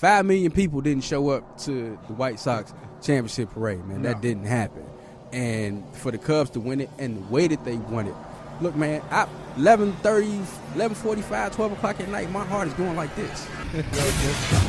[0.00, 4.00] Five million people didn't show up to the White Sox championship parade, man.
[4.00, 4.82] That didn't happen.
[5.30, 8.14] And for the Cubs to win it and the way that they won it,
[8.62, 9.26] look, man, I,
[9.58, 10.40] 11.30,
[10.74, 13.46] 11.45, 12 o'clock at night, my heart is going like this.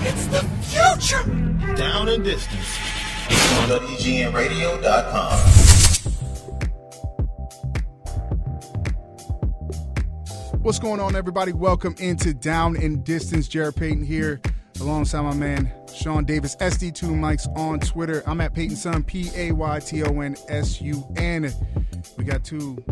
[0.03, 1.23] It's the future.
[1.75, 2.77] Down and distance.
[3.61, 5.39] On WGNRadio.com.
[10.61, 11.53] What's going on, everybody?
[11.53, 13.47] Welcome into Down and Distance.
[13.47, 14.41] Jarrett Payton here,
[14.81, 18.23] alongside my man Shaun Davis, SD2 Mics on Twitter.
[18.25, 21.53] I'm at Payton Sun, P A Y T O N S U N.
[22.17, 22.83] We got two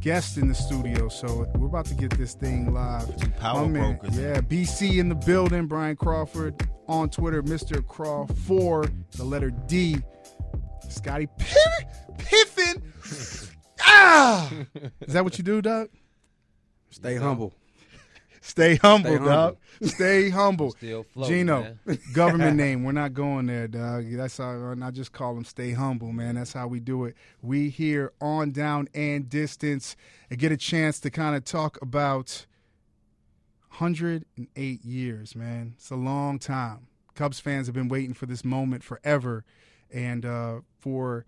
[0.00, 3.16] guests in the studio, so we're about to get this thing live.
[3.16, 4.18] Two power My man, brokers.
[4.18, 5.66] Yeah, BC in the building.
[5.66, 7.86] Bryan Crawford on Twitter, Mr.
[7.86, 9.98] Craw for the letter D.
[10.88, 13.50] Scotty Piff- Piffin.
[13.80, 14.52] ah,
[15.00, 15.88] is that what you do, Doug?
[16.90, 17.54] Stay humble.
[18.46, 19.56] Stay humble, Stay dog.
[19.82, 20.70] Stay humble.
[20.72, 21.78] Still floating, Gino,
[22.12, 22.84] government name.
[22.84, 24.04] We're not going there, dog.
[24.10, 24.50] That's how.
[24.50, 26.34] And I just call him Stay Humble, man.
[26.34, 27.16] That's how we do it.
[27.40, 29.96] We here on Down and Distance
[30.28, 32.44] and get a chance to kind of talk about
[33.78, 35.72] 108 years, man.
[35.78, 36.88] It's a long time.
[37.14, 39.46] Cubs fans have been waiting for this moment forever,
[39.90, 41.24] and uh, for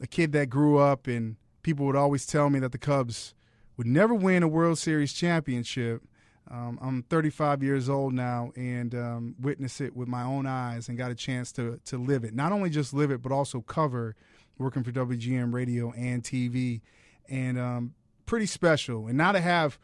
[0.00, 3.34] a kid that grew up and people would always tell me that the Cubs
[3.76, 6.02] would never win a World Series championship.
[6.50, 10.98] Um, I'm 35 years old now and um, witness it with my own eyes and
[10.98, 12.34] got a chance to to live it.
[12.34, 14.16] Not only just live it, but also cover
[14.58, 16.80] working for WGN Radio and TV,
[17.28, 17.94] and um,
[18.26, 19.06] pretty special.
[19.06, 19.78] And now to have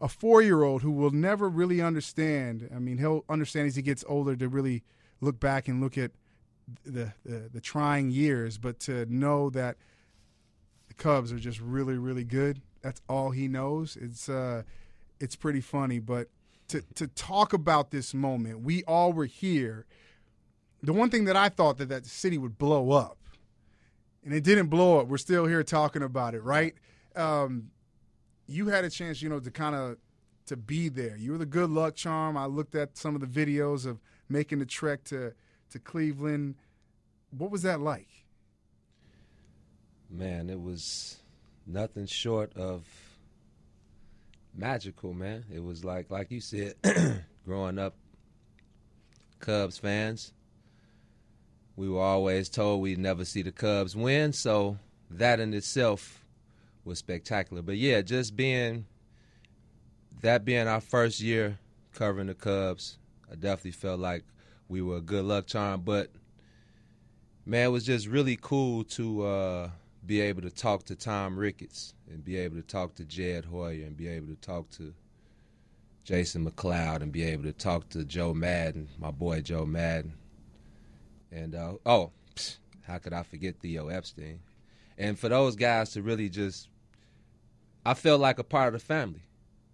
[0.00, 2.68] a four year old who will never really understand.
[2.74, 4.84] I mean, he'll understand as he gets older to really
[5.20, 6.12] look back and look at
[6.84, 9.76] the the, the trying years, but to know that
[10.88, 12.60] the Cubs are just really, really good.
[12.82, 13.96] That's all he knows.
[14.00, 14.62] It's uh,
[15.20, 15.98] it's pretty funny.
[15.98, 16.28] But
[16.68, 19.86] to to talk about this moment, we all were here.
[20.82, 23.18] The one thing that I thought that that city would blow up,
[24.24, 25.08] and it didn't blow up.
[25.08, 26.74] We're still here talking about it, right?
[27.14, 27.70] Um,
[28.46, 29.96] you had a chance, you know, to kind of
[30.46, 31.16] to be there.
[31.16, 32.36] You were the good luck charm.
[32.36, 35.32] I looked at some of the videos of making the trek to
[35.70, 36.54] to Cleveland.
[37.36, 38.08] What was that like?
[40.08, 41.16] Man, it was
[41.66, 42.84] nothing short of
[44.56, 45.44] magical, man.
[45.52, 46.74] It was like like you said,
[47.44, 47.94] growing up
[49.40, 50.32] Cubs fans.
[51.76, 54.78] We were always told we'd never see the Cubs win, so
[55.10, 56.24] that in itself
[56.84, 57.62] was spectacular.
[57.62, 58.86] But yeah, just being
[60.22, 61.58] that being our first year
[61.92, 62.98] covering the Cubs,
[63.30, 64.24] I definitely felt like
[64.68, 65.82] we were a good luck charm.
[65.82, 66.10] But
[67.44, 69.70] man, it was just really cool to uh,
[70.06, 73.84] be able to talk to Tom Ricketts and be able to talk to Jed Hoyer
[73.84, 74.94] and be able to talk to
[76.04, 80.14] Jason McLeod and be able to talk to Joe Maddon, my boy Joe Maddon.
[81.32, 82.12] And uh, oh,
[82.86, 84.38] how could I forget Theo Epstein?
[84.96, 86.68] And for those guys to really just,
[87.84, 89.22] I felt like a part of the family,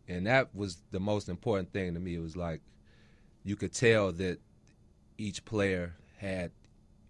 [0.09, 2.15] and that was the most important thing to me.
[2.15, 2.61] It was like
[3.45, 4.39] you could tell that
[5.19, 6.51] each player had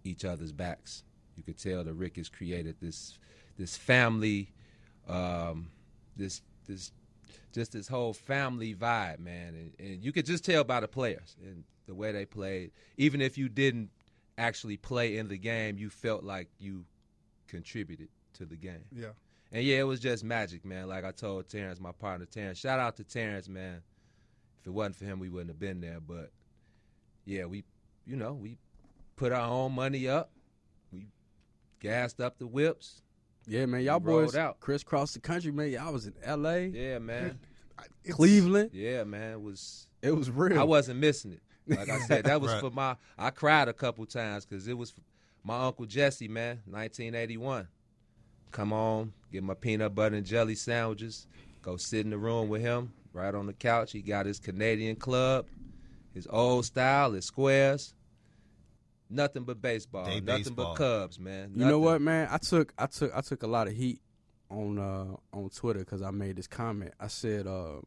[0.05, 1.05] each other's backs.
[1.37, 3.19] You could tell that Rick has created this
[3.59, 4.53] this family,
[5.09, 5.69] um,
[6.17, 6.93] this this
[7.53, 9.55] just this whole family vibe, man.
[9.55, 12.73] And, and you could just tell by the players and the way they played.
[12.97, 13.91] Even if you didn't
[14.39, 16.85] actually play in the game, you felt like you
[17.49, 18.85] contributed to the game.
[18.91, 19.09] Yeah.
[19.53, 20.89] And yeah, it was just magic, man.
[20.89, 22.59] Like I told Terrence, my partner Terrence.
[22.59, 23.83] Shout out to Terrence, man.
[24.61, 26.01] If it wasn't for him, we wouldn't have been there.
[26.01, 26.31] But
[27.27, 27.65] yeah, we,
[28.07, 28.57] you know, we
[29.17, 30.31] put our own money up.
[31.83, 33.03] Gassed up the whips.
[33.47, 34.61] Yeah, man, y'all boys out.
[34.61, 35.69] crisscross the country, man.
[35.71, 37.41] Y'all was in L.A., Yeah, man.
[38.11, 38.71] Cleveland.
[38.73, 39.33] Yeah, man.
[39.33, 39.89] It was.
[40.01, 40.59] It was real.
[40.61, 41.41] I wasn't missing it.
[41.67, 42.61] Like I said, that was Right.
[42.61, 42.97] for my.
[43.19, 44.95] I cried a couple times because it was
[45.43, 47.67] my uncle Jesse, man, 1981.
[48.53, 51.27] Come on, get my peanut butter and jelly sandwiches.
[51.63, 53.91] Go sit in the room with him, right on the couch.
[53.93, 55.47] He got his Canadian club,
[56.15, 57.95] his old style, his squares.
[59.13, 60.05] Nothing but baseball.
[60.07, 60.75] Day nothing baseball.
[60.75, 61.53] but Cubs, man.
[61.55, 62.29] You know what, man?
[62.31, 64.01] I took I took I took a lot of heat
[64.51, 66.93] on uh on Twitter because I made this comment.
[66.99, 67.81] I said, uh,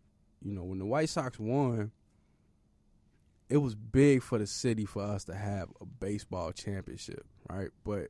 [0.43, 1.91] you know, when the White Sox won,
[3.49, 7.69] it was big for the city for us to have a baseball championship, right?
[7.83, 8.09] But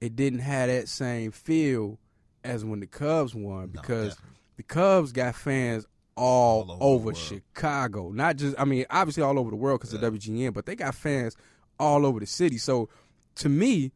[0.00, 1.98] it didn't have that same feel
[2.44, 4.36] as when the Cubs won because definitely.
[4.56, 5.86] the Cubs got fans
[6.16, 7.14] all, All over over.
[7.14, 8.10] Chicago.
[8.10, 10.06] Not just, I mean, obviously all over the world because Yeah.
[10.06, 11.36] of WGN, but they got fans
[11.78, 12.58] all over the city.
[12.58, 12.88] So
[13.36, 13.92] to me,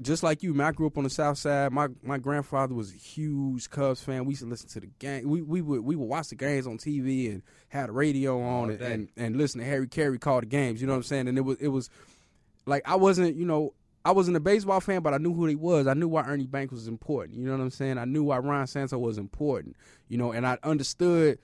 [0.00, 1.72] just like you, man, I grew up on the South Side.
[1.72, 4.26] My my grandfather was a huge Cubs fan.
[4.26, 5.28] We used to listen to the game.
[5.28, 8.70] We we would we would watch the games on TV and had the radio on
[8.70, 10.80] and, and and listen to Harry Caray call the games.
[10.80, 11.28] You know what I'm saying?
[11.28, 11.88] And it was it was
[12.66, 13.72] like I wasn't, you know,
[14.04, 15.86] I wasn't a baseball fan, but I knew who he was.
[15.86, 17.38] I knew why Ernie Banks was important.
[17.38, 17.96] You know what I'm saying?
[17.96, 19.76] I knew why Ron Santo was important.
[20.08, 21.38] You know, and I understood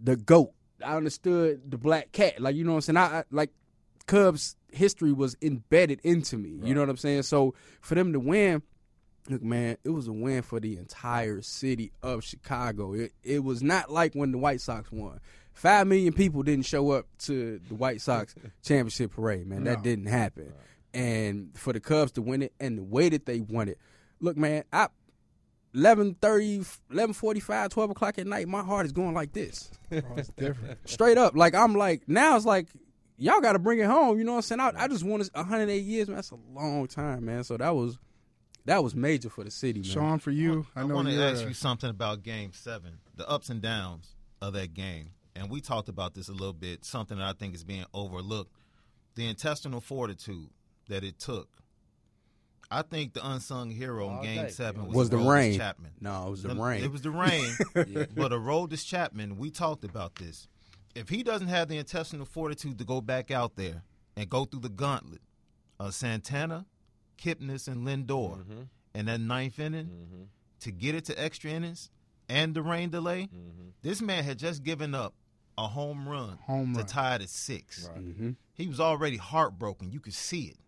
[0.00, 0.52] the goat.
[0.84, 2.40] I understood the black cat.
[2.40, 2.96] Like you know what I'm saying?
[2.96, 3.50] I, I like
[4.06, 6.58] Cubs history was embedded into me.
[6.62, 7.22] You know what I'm saying?
[7.22, 8.62] So for them to win,
[9.28, 12.92] look, man, it was a win for the entire city of Chicago.
[12.94, 15.20] It it was not like when the White Sox won.
[15.52, 19.64] Five million people didn't show up to the White Sox championship parade, man.
[19.64, 20.52] That didn't happen.
[20.94, 23.78] And for the Cubs to win it and the way that they won it,
[24.20, 24.88] look, man, I
[25.74, 30.78] 11:30, 11:45, 12 o'clock at night, my heart is going like this Oh, it's different.
[30.88, 31.36] straight up.
[31.36, 32.68] Like I'm like now it's like
[33.18, 34.18] y'all got to bring it home.
[34.18, 34.60] You know what I'm saying?
[34.60, 36.16] I, I just want 108 years, man.
[36.16, 37.44] That's a long time, man.
[37.44, 37.98] So that was
[38.64, 39.90] that was major for the city, man.
[39.90, 42.98] Shaun, for you, I, I, know want to you're ask you something about Game Seven,
[43.16, 46.84] the ups and downs of that game, and we talked about this a little bit.
[46.84, 48.52] Something that I think is being overlooked:
[49.14, 50.50] the intestinal fortitude
[50.88, 51.48] that it took.
[52.70, 54.50] I think the unsung hero in Game day.
[54.50, 55.58] Seven was, was the Aroldis rain?
[55.58, 55.92] Chapman.
[56.02, 56.84] No, it was the The- rain.
[56.84, 57.54] It was the rain.
[57.74, 60.48] But Aroldis Chapman, we talked about this.
[60.98, 63.82] If he doesn't have the intestinal fortitude to go back out there
[64.16, 65.20] and go through the gauntlet
[65.78, 66.66] of Santana,
[67.22, 68.62] Kipnis, and Lindor Mm-hmm.
[68.94, 70.28] in that ninth inning
[70.60, 71.90] to get it to extra innings
[72.28, 73.68] and the rain delay, Mm-hmm.
[73.82, 75.14] this man had just given up
[75.56, 76.86] a home run Home to run.
[76.86, 77.88] tie it at six.
[77.96, 78.36] Mhm.
[78.54, 79.90] He was already heartbroken.
[79.92, 80.58] You could see it.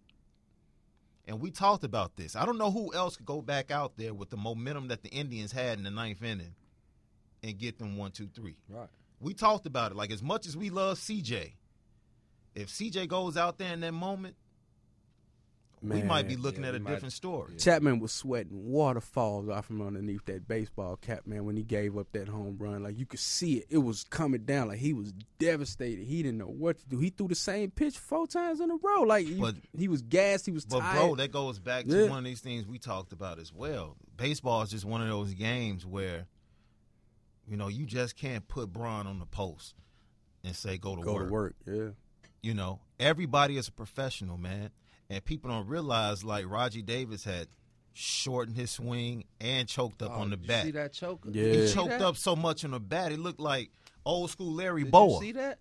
[1.26, 2.34] And we talked about this.
[2.34, 5.08] I don't know who else could go back out there with the momentum that the
[5.10, 6.54] Indians had in the ninth inning
[7.42, 8.56] and get them one, two, three.
[8.68, 8.88] Right.
[9.20, 9.96] We talked about it.
[9.96, 11.52] Like as much as we love CJ,
[12.54, 14.34] if CJ goes out there in that moment,
[15.82, 17.54] we might be looking yeah, at a might- different story.
[17.56, 22.06] Chapman was sweating waterfalls off from underneath that baseball cap, man, when he gave up
[22.12, 22.82] that home run.
[22.82, 23.66] Like you could see it.
[23.70, 24.68] It was coming down.
[24.68, 26.04] Like he was devastated.
[26.04, 26.98] He didn't know what to do.
[26.98, 29.02] He threw the same pitch four times in a row.
[29.04, 30.44] Like he, But- he was gassed.
[30.44, 30.96] He was But tired.
[30.98, 32.10] bro, that goes back to Yeah.
[32.10, 33.96] one of these things we talked about as well.
[34.18, 36.26] Baseball is just one of those games where,
[37.50, 39.74] you know, you just can't put Braun on the post
[40.44, 41.06] and say go to work.
[41.06, 41.28] Go work.
[41.28, 41.54] to work.
[41.66, 41.90] Yeah.
[42.42, 44.70] You know, everybody is a professional, man,
[45.10, 47.48] and people don't realize like Rajai Davis had
[47.92, 50.64] shortened his swing and choked up Oh, on the bat.
[50.64, 51.28] You see that choker?
[51.30, 51.42] Yeah.
[51.44, 53.70] He Did you See choked up so much on the bat, it looked like
[54.06, 55.14] old school Larry Did Bowa.
[55.14, 55.58] you see that?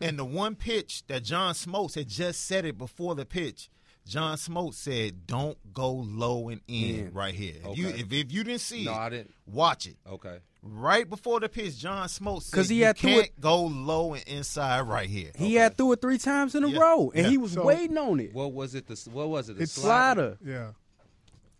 [0.00, 3.70] And the one pitch that John Smoltz had just said it before the pitch.
[4.06, 7.12] John Smoltz said, "Don't go low and in In.
[7.12, 7.54] right here.
[7.64, 8.00] If, you, Okay.
[8.00, 9.34] if, if you didn't see No, it, I didn't.
[9.46, 9.96] watch it.
[10.06, 10.38] Okay.
[10.68, 14.22] Right before the pitch, John Smoltz because he had threw can't it- go low and
[14.26, 16.78] inside right here." He had threw it three times in a Yeah.
[16.80, 17.30] row, and Yeah.
[17.30, 18.32] he was So- waiting on it.
[18.34, 18.86] What was it?
[18.86, 19.56] The what was it?
[19.56, 20.38] The It's slider.
[20.44, 20.72] Yeah.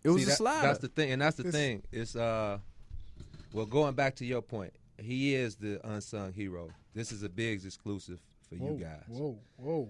[0.03, 0.67] It was See, a that- slider.
[0.67, 1.83] That's the thing, and that's the This- thing.
[1.91, 2.59] It's uh,
[3.53, 6.69] well, going back to your point, he is the unsung hero.
[6.93, 8.19] This is a Biggs exclusive
[8.49, 9.03] for Whoa, you guys.
[9.07, 9.89] Whoa, whoa.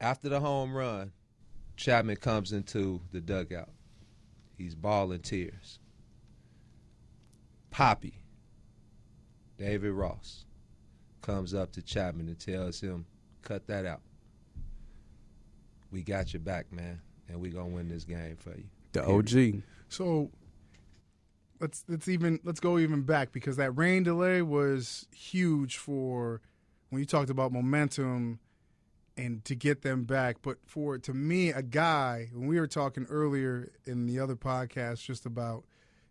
[0.00, 1.12] After the home run,
[1.76, 3.70] Chapman comes into the dugout.
[4.56, 5.78] He's bawling tears.
[7.74, 8.22] Poppy,
[9.58, 10.44] David Ross,
[11.22, 13.04] comes up to Chapman and tells him,
[13.42, 14.00] "Cut that out.
[15.90, 19.64] We got your back, man, and we gonna win this game for you." the OG.
[19.88, 20.30] So
[21.58, 26.42] let's let's even let's go even back because that rain delay was huge for
[26.90, 28.38] when you talked about momentum
[29.16, 30.36] and to get them back.
[30.42, 35.04] But for to me, a guy when we were talking earlier in the other podcast
[35.04, 35.64] just about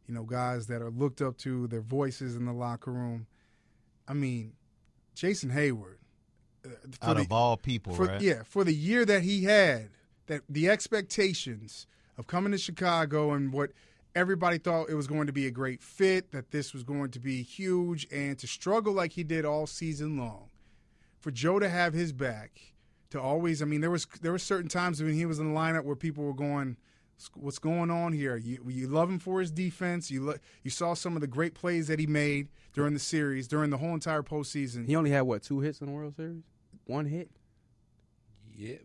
[0.07, 3.27] you know guys that are looked up to, their voices in the locker room.
[4.07, 4.53] I mean,
[5.15, 5.95] Jason Heyward.
[6.65, 6.69] uh,
[7.01, 8.21] Out the- of all people, for, right?
[8.21, 9.89] Yeah, for the year that he had,
[10.27, 13.71] that the expectations of coming to Chicago and what
[14.15, 17.19] everybody thought it was going to be a great fit, that this was going to
[17.19, 20.49] be huge, and to struggle like he did all season long.
[21.19, 22.73] For Joe to have his back,
[23.09, 25.59] to always, I mean, there was there were certain times when he was in the
[25.59, 26.77] lineup where people were going,
[27.35, 30.09] "What's going on here?" You you love him for his defense.
[30.11, 33.47] You lo- you saw some of the great plays that he made during the series,
[33.47, 34.85] during the whole entire postseason.
[34.87, 36.43] He only had what two hits in the World Series?
[36.85, 37.29] One hit.
[38.55, 38.75] Yeah,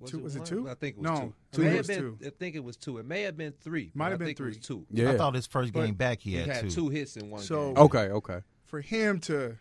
[0.00, 0.70] was Two- it was it two?
[0.70, 1.22] I think it was No, two.
[1.22, 1.98] I It think may it have was been.
[1.98, 2.18] two.
[2.26, 2.98] I think it was two.
[2.98, 3.90] It may have been three.
[3.94, 4.46] Might have I been think three.
[4.52, 4.86] It was two.
[4.90, 5.10] Yeah.
[5.10, 6.70] I thought his first But game back he He had, had two.
[6.70, 7.82] two hits in one So- game.
[7.84, 8.08] Okay.
[8.10, 8.40] Okay.
[8.64, 9.56] for him to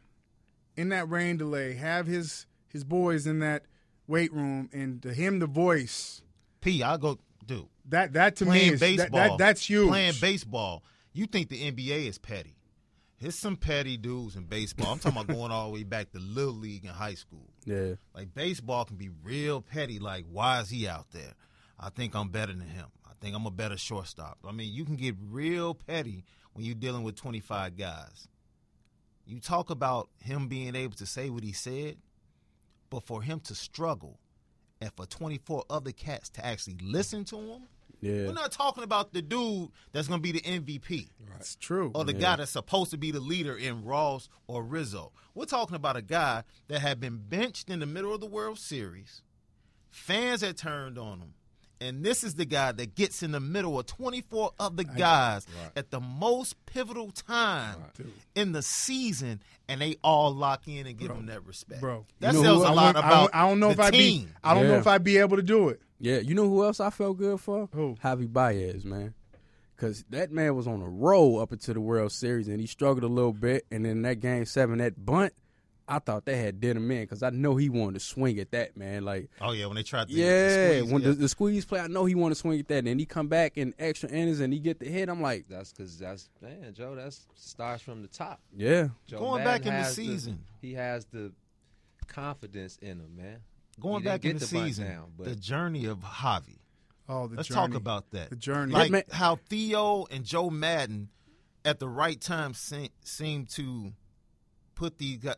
[0.75, 3.65] in that rain delay have his his boys in that
[4.05, 6.21] weight room and to him the voice
[6.61, 7.65] P, I'll go, dude.
[7.89, 9.19] that that to me playing is that, baseball.
[9.19, 9.89] that that's huge.
[9.89, 10.83] Playing baseball.
[11.13, 12.57] You think the NBA is petty?
[13.19, 14.93] There's some petty dudes in baseball.
[14.93, 17.49] I'm talking about going all the way back to little league and high school.
[17.65, 17.95] Yeah.
[18.13, 19.97] Like baseball can be real petty.
[19.97, 21.33] Like, why is he out there?
[21.79, 22.87] I think I'm better than him.
[23.05, 24.37] I think I'm a better shortstop.
[24.47, 26.23] I mean, you can get real petty
[26.53, 28.27] when you're dealing with 25 guys.
[29.25, 31.97] You talk about him being able to say what he said,
[32.89, 34.19] but for him to struggle
[34.81, 37.61] and for 24 other cats to actually listen to him,
[38.01, 38.27] Yeah.
[38.27, 41.91] we're not talking about the dude that's going to be the MVP It's true.
[41.95, 42.19] or the Yeah.
[42.19, 45.11] guy that's supposed to be the leader in Ross or Rizzo.
[45.33, 48.59] We're talking about a guy that had been benched in the middle of the World
[48.59, 49.21] Series.
[49.89, 51.33] Fans had turned on him.
[51.79, 55.71] And this is the guy that gets in the middle of 24 other guys Right.
[55.75, 58.11] at the most pivotal time Dude.
[58.35, 61.81] in the season, and they all lock in and give him that respect.
[61.81, 63.67] Bro, that You know tells who a I lot I about don't, I don't know
[63.67, 64.25] the if I'd team.
[64.25, 64.31] be.
[64.43, 65.81] I don't know if I'd be able to do it.
[65.99, 67.69] Yeah, you know who else I felt good for?
[67.73, 67.95] Who?
[68.03, 69.13] Javi Baez, man.
[69.75, 73.03] Because that man was on a roll up into the World Series, and he struggled
[73.03, 73.65] a little bit.
[73.69, 75.33] And then that game seven, that bunt,
[75.89, 78.51] I thought they had did him in because I know he wanted to swing at
[78.51, 79.05] that, man.
[79.05, 81.07] Like, Oh, yeah, when they tried to the yeah, squeeze, when yeah.
[81.09, 82.79] The, the squeeze play, I know he wanted to swing at that.
[82.79, 85.07] And then he come back in extra innings and he get the hit.
[85.07, 86.93] I'm like, That's because that's man, Joe.
[86.95, 88.41] That's starts from the top.
[88.55, 90.43] yeah, Joe Going Maddon back in the has season.
[90.61, 91.31] he has the
[92.07, 93.37] confidence in him, man.
[93.79, 96.57] Going back in the the season, down, but- the journey of Javi.
[97.09, 97.67] Oh, the Let's journey.
[97.67, 98.29] talk about that.
[98.29, 98.73] the journey.
[98.73, 101.09] Like man- how Theo and Joe Maddon
[101.63, 103.93] at the right time se- seem to
[104.75, 105.35] put these guys,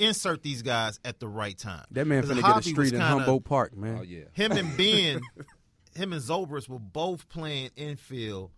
[0.00, 1.84] insert these guys at the right time.
[1.90, 3.98] that man 'Cause finna Javi get a was street in kinda- Humboldt Park, man.
[3.98, 5.20] Oh yeah, Him and Ben,
[5.94, 8.50] him and Zobrist were both playing infield.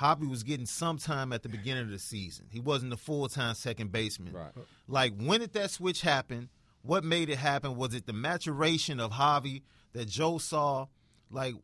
[0.00, 2.46] Javi was getting some time at the beginning of the season.
[2.50, 4.32] He wasn't the full time second baseman.
[4.32, 4.52] right.
[4.88, 6.48] Like when did that switch happen?
[6.82, 7.76] What made it happen?
[7.76, 9.62] Was it the maturation of Javi
[9.92, 10.86] that Joe saw?
[11.30, 11.54] Like,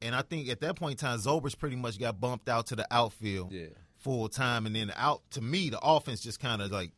[0.00, 2.76] and I think at that point in time, Zobrist pretty much got bumped out to
[2.76, 3.66] the outfield Yeah.
[3.96, 6.92] full time, and then out to me, the offense just kind of like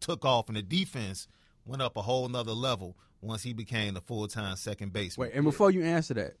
[0.00, 1.28] took off, and the defense
[1.64, 5.28] went up a whole nother level once he became the full time second baseman.
[5.28, 6.36] Wait, and before you answer that,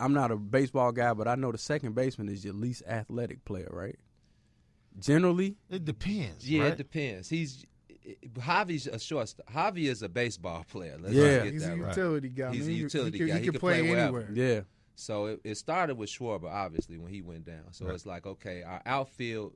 [0.00, 3.44] I'm not a baseball guy, but I know the second baseman is your least athletic
[3.44, 3.96] player, right?
[4.98, 6.48] Generally, It depends.
[6.48, 6.72] Yeah, right?
[6.72, 7.28] it depends.
[7.28, 7.64] He's
[8.34, 9.50] Javi's a shortstop.
[9.52, 10.96] Javi is a baseball player.
[11.00, 11.44] Let's Yeah.
[11.44, 11.88] get He's that a right.
[11.96, 12.52] utility guy.
[12.52, 12.70] He's man.
[12.74, 13.32] a utility he, guy.
[13.34, 14.20] He, He can can play, play wherever.
[14.20, 14.56] anywhere.
[14.56, 14.60] yeah.
[14.96, 17.72] So it, it started with Schwarber, obviously, when he went down.
[17.72, 19.54] So it's like, okay, our outfield,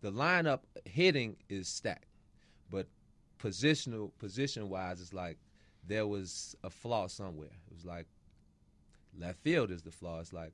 [0.00, 2.06] the lineup hitting is stacked,
[2.74, 2.88] but
[3.38, 5.38] positional position wise, it's like
[5.86, 7.50] there was a flaw somewhere.
[7.70, 8.06] It was like
[9.18, 10.20] left field is the flaw.
[10.20, 10.52] It's like,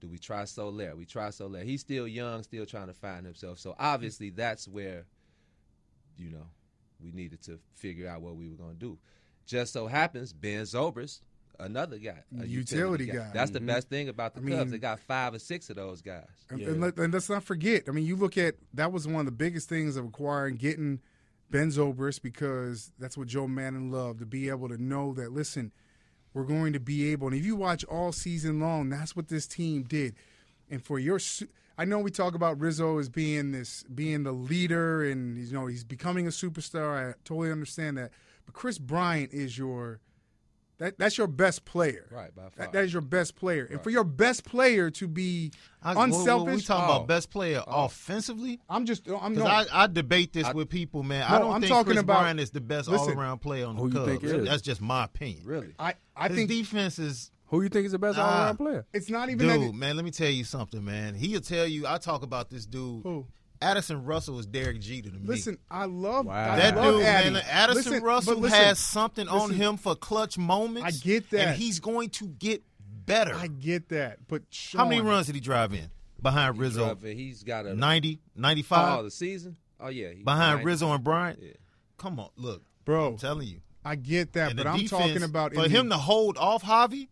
[0.00, 0.94] do we try Soler?
[0.94, 1.62] We try Soler.
[1.64, 3.58] He's still young, still trying to find himself.
[3.58, 5.06] So obviously, that's where,
[6.16, 6.46] you know,
[7.02, 8.98] we needed to figure out what we were going to do.
[9.46, 11.20] Just so happens, Ben Zobrist,
[11.58, 13.30] another guy, a Utility guy.
[13.32, 13.66] That's the Mhm.
[13.66, 14.58] best thing about the I Cubs.
[14.64, 16.28] mean- They got five or six of those guys.
[16.50, 16.68] And, Yeah.
[16.68, 17.84] and, let, and let's not forget.
[17.88, 21.00] I mean, you look at that was one of the biggest things of acquiring, getting
[21.50, 25.32] Ben Zobrist because that's what Joe Maddon loved to be able to know that.
[25.32, 25.72] Listen,
[26.34, 27.28] we're going to be able.
[27.28, 30.14] And if you watch all season long, that's what this team did.
[30.68, 31.18] And for your,
[31.78, 35.66] I know we talk about Rizzo as being this, being the leader, and you know
[35.66, 37.10] he's becoming a superstar.
[37.10, 38.10] I totally understand that.
[38.44, 40.00] But Kris Bryant is your,
[40.78, 42.06] that that's your best player.
[42.10, 42.50] Right, by far.
[42.56, 45.52] That, that is your best player, and for your best player to be
[45.82, 46.54] I, what- what unselfish.
[46.56, 46.96] we talking Oh.
[46.96, 47.84] about best player oh.
[47.86, 48.60] offensively?
[48.68, 51.20] I'm just, I'm no, I, I debate this I- with people, man.
[51.28, 53.66] No, I don't I'm think talking Kris about- Bryant is the best all around player
[53.66, 54.06] on the who you Cubs.
[54.08, 54.48] think is?
[54.48, 55.46] That's just my opinion.
[55.46, 55.74] really.
[55.78, 58.86] I, I His think defense is Who you think is the best all around player?
[58.92, 59.74] it's not even dude, that.
[59.74, 59.96] man.
[59.96, 61.14] Let me tell you something, man.
[61.14, 61.86] He'll tell you.
[61.86, 63.02] I talk about this dude.
[63.02, 63.26] Who?
[63.62, 65.26] Addison Russell is Derek Jeter to me.
[65.26, 66.52] Listen, I love Wow.
[66.52, 67.30] I that love dude, Addy.
[67.30, 67.42] man.
[67.48, 70.86] Addison Listen, Russell listen, has something on him for clutch moments.
[70.86, 71.48] I get that.
[71.48, 72.62] and he's going to get
[73.06, 73.34] better.
[73.34, 74.42] I get that, but
[74.74, 76.84] How many runs did he drive in behind Rizzo?
[76.84, 77.16] Drive it.
[77.16, 79.56] He's got a 90, oh 95 the season.
[79.80, 81.38] Oh yeah, he- behind nine- Rizzo and Bryant.
[81.42, 81.52] Yeah.
[81.98, 82.62] Come on, look.
[82.84, 83.08] bro?
[83.08, 83.60] I'm telling you.
[83.84, 86.36] I get that, And but the I'm defense, talking about for him the- to hold
[86.38, 87.08] off Javi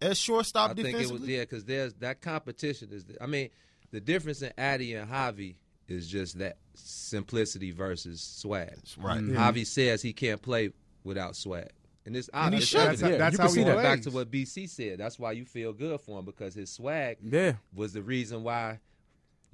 [0.00, 1.20] as shortstop I think it defensively.
[1.20, 3.04] was yeah, because there's that competition is.
[3.20, 3.50] I mean,
[3.94, 5.54] the difference in Addy and Javi
[5.88, 8.76] is just that simplicity versus swag.
[8.98, 9.20] right.
[9.20, 9.34] Mm-hmm.
[9.34, 9.52] Yeah.
[9.52, 10.70] Javi says he can't play
[11.04, 11.70] without swag,
[12.06, 12.68] and it's And he obvious.
[12.68, 12.98] shouldn't.
[12.98, 13.82] That's, Yeah, that's you how can he see that.
[13.82, 14.98] back to what BC said.
[14.98, 18.80] That's why you feel good for him because his swag Yeah, was the reason why,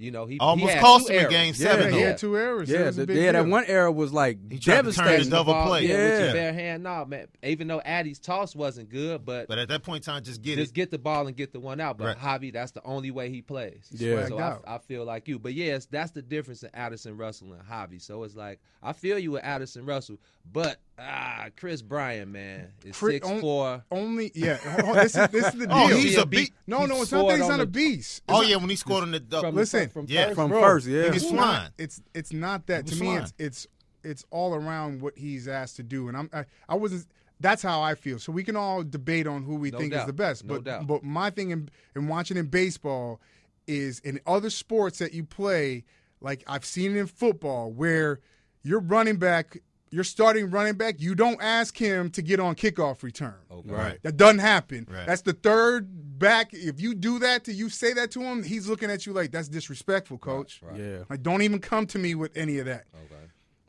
[0.00, 1.32] you know, he Almost he had cost two him in errors.
[1.32, 1.92] game Yeah, seven.
[1.92, 2.06] he though.
[2.06, 2.70] had two errors.
[2.70, 3.32] It yeah, was a the, big yeah.
[3.32, 5.30] That one error was like He tried to turn devastating.
[5.30, 5.86] double Ball, play.
[5.86, 6.24] yeah, with Yeah.
[6.24, 6.82] your bare hand.
[6.82, 7.26] No, man.
[7.42, 10.54] Even though Addy's toss wasn't good, but, But at that point in time, just get
[10.58, 10.62] it.
[10.62, 10.74] just it.
[10.74, 11.98] get the ball and get the one out.
[11.98, 12.18] But Right.
[12.18, 13.88] Javi, that's the only way he plays.
[13.90, 14.26] Yeah.
[14.28, 14.58] So I.
[14.66, 15.38] I feel like you.
[15.38, 18.00] But yes, that's the difference in Addison Russell and Javi.
[18.00, 20.16] So it's like I feel you with Addison Russell,
[20.52, 23.84] but ah, Kris Bryant, man, is Kris- six on- four.
[23.90, 24.56] Only, yeah.
[24.56, 25.76] hold on, this, is, this is the deal.
[25.76, 26.52] Oh, he's a beat- beat.
[26.66, 28.22] no, no, he it's not that he's on not a the- beast.
[28.28, 29.48] Oh It's yeah, when he scored on the double.
[29.48, 30.34] From, Listen, from yeah, first.
[30.36, 30.86] from Bro, first.
[30.86, 31.70] Yeah, he was it's flying.
[31.78, 33.22] it's it's not that to was me flying.
[33.22, 33.66] it's it's
[34.02, 37.06] it's all around what he's asked to do and i'm i, I wasn't
[37.42, 38.18] that's how I feel.
[38.18, 40.44] So we can all debate on who we No think is the best.
[40.44, 40.86] No but doubt.
[40.86, 43.18] but my thing in, in watching in baseball
[43.66, 45.84] is in other sports that you play,
[46.20, 48.20] like I've seen it in football, where
[48.62, 49.56] your running back,
[49.90, 53.34] your starting running back, you don't ask him to get on kickoff return.
[53.50, 53.70] Okay.
[53.70, 54.02] Right.
[54.02, 54.86] That doesn't happen.
[54.88, 55.06] Right.
[55.06, 56.50] That's the third back.
[56.52, 59.32] If you do that to you say that to him, he's looking at you like
[59.32, 60.60] that's disrespectful, coach.
[60.62, 60.78] Right.
[60.80, 60.98] Yeah.
[61.10, 62.84] Like don't even come to me with any of that.
[62.94, 63.22] Okay.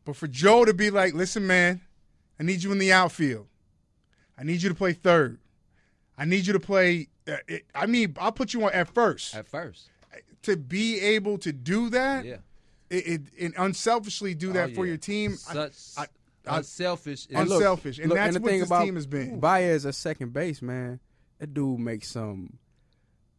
[0.05, 1.81] But for Joe to be like, listen, man,
[2.39, 3.47] I need you in the outfield.
[4.37, 5.39] I need you to play third.
[6.17, 7.07] I need you to play.
[7.27, 9.35] Uh, it, I mean, I'll put you on at first.
[9.35, 9.89] At first.
[10.43, 12.37] to be able to do that, Yeah.
[12.91, 16.07] It, it, and unselfishly do that Oh, for your team, I- Such I-
[16.45, 17.27] I- unselfish.
[17.31, 19.39] And look, unselfish, and that's the what thing this about team has been.
[19.39, 20.99] Baez at second base, man,
[21.39, 22.59] that dude makes some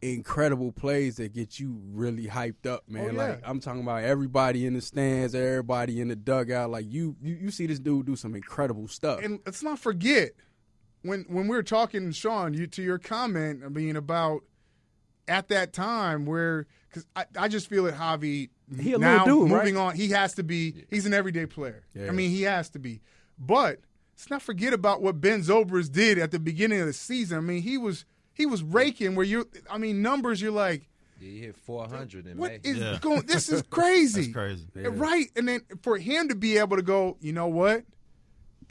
[0.00, 3.10] incredible plays that get you really hyped up, man.
[3.10, 3.28] Oh, yeah.
[3.28, 6.70] Like I'm talking about everybody in the stands, everybody in the dugout.
[6.70, 9.20] Like you, you, you see this dude do some incredible stuff.
[9.22, 10.32] and let's not forget
[11.02, 14.42] when when we were talking, Shaun, you to your comment, I mean about
[15.28, 18.50] at that time where because I, I just feel that Javi
[18.80, 19.88] He a now dude, moving right?
[19.90, 20.84] on, he has to be.
[20.90, 21.84] He's an everyday player.
[21.94, 22.08] Yeah.
[22.08, 23.00] I mean, he has to be.
[23.38, 23.80] But
[24.14, 27.38] let's not forget about what Ben Zobrist did at the beginning of the season.
[27.38, 29.48] I mean, he was he was raking where you.
[29.70, 30.40] I mean, numbers.
[30.42, 30.88] You're like,
[31.20, 32.60] Yeah, you hit 400 in what May.
[32.70, 32.98] is Yeah.
[33.00, 33.22] going?
[33.22, 34.22] This is crazy.
[34.22, 34.66] That's crazy.
[34.76, 34.88] Yeah.
[34.92, 35.26] Right.
[35.36, 37.84] And then for him to be able to go, you know what?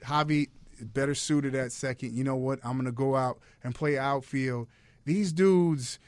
[0.04, 2.14] Javi better suited at second.
[2.14, 2.60] You know what?
[2.64, 4.68] I'm going to go out and play outfield.
[5.06, 6.00] These dudes,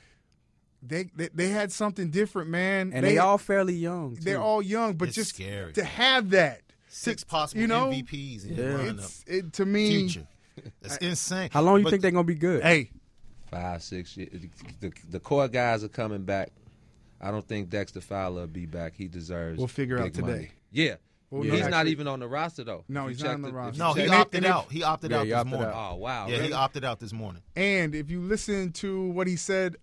[0.85, 2.91] they they, they had something different, man.
[2.93, 4.15] and they, all fairly young.
[4.21, 5.73] they're all young, but It's just scary.
[5.73, 6.61] to have that.
[6.89, 8.91] Six to- possible you know, MVPs in Yeah.
[8.91, 9.87] It's it to me.
[10.09, 10.27] Future.
[10.83, 11.49] It's insane.
[11.51, 12.61] How long you But think they're gonna be good?
[12.61, 12.91] Hey,
[13.49, 14.29] Five, six years.
[14.79, 16.51] The, the core guys are coming back.
[17.21, 18.93] I don't think Dexter Fowler will be back.
[18.95, 19.57] He deserves.
[19.57, 20.27] We'll figure out today.
[20.27, 20.51] money.
[20.71, 20.95] Yeah.
[21.31, 22.83] Well, He's no, not even on the roster though.
[22.87, 23.79] No, he's not on the if roster.
[23.79, 24.71] No, he check- And it- opted it- out.
[24.71, 25.69] He opted Yeah, out he this opted morning.
[25.73, 25.91] out.
[25.91, 26.27] Oh wow.
[26.27, 26.47] Yeah, really?
[26.49, 27.41] he opted out this morning.
[27.55, 29.77] and if you listen to what he said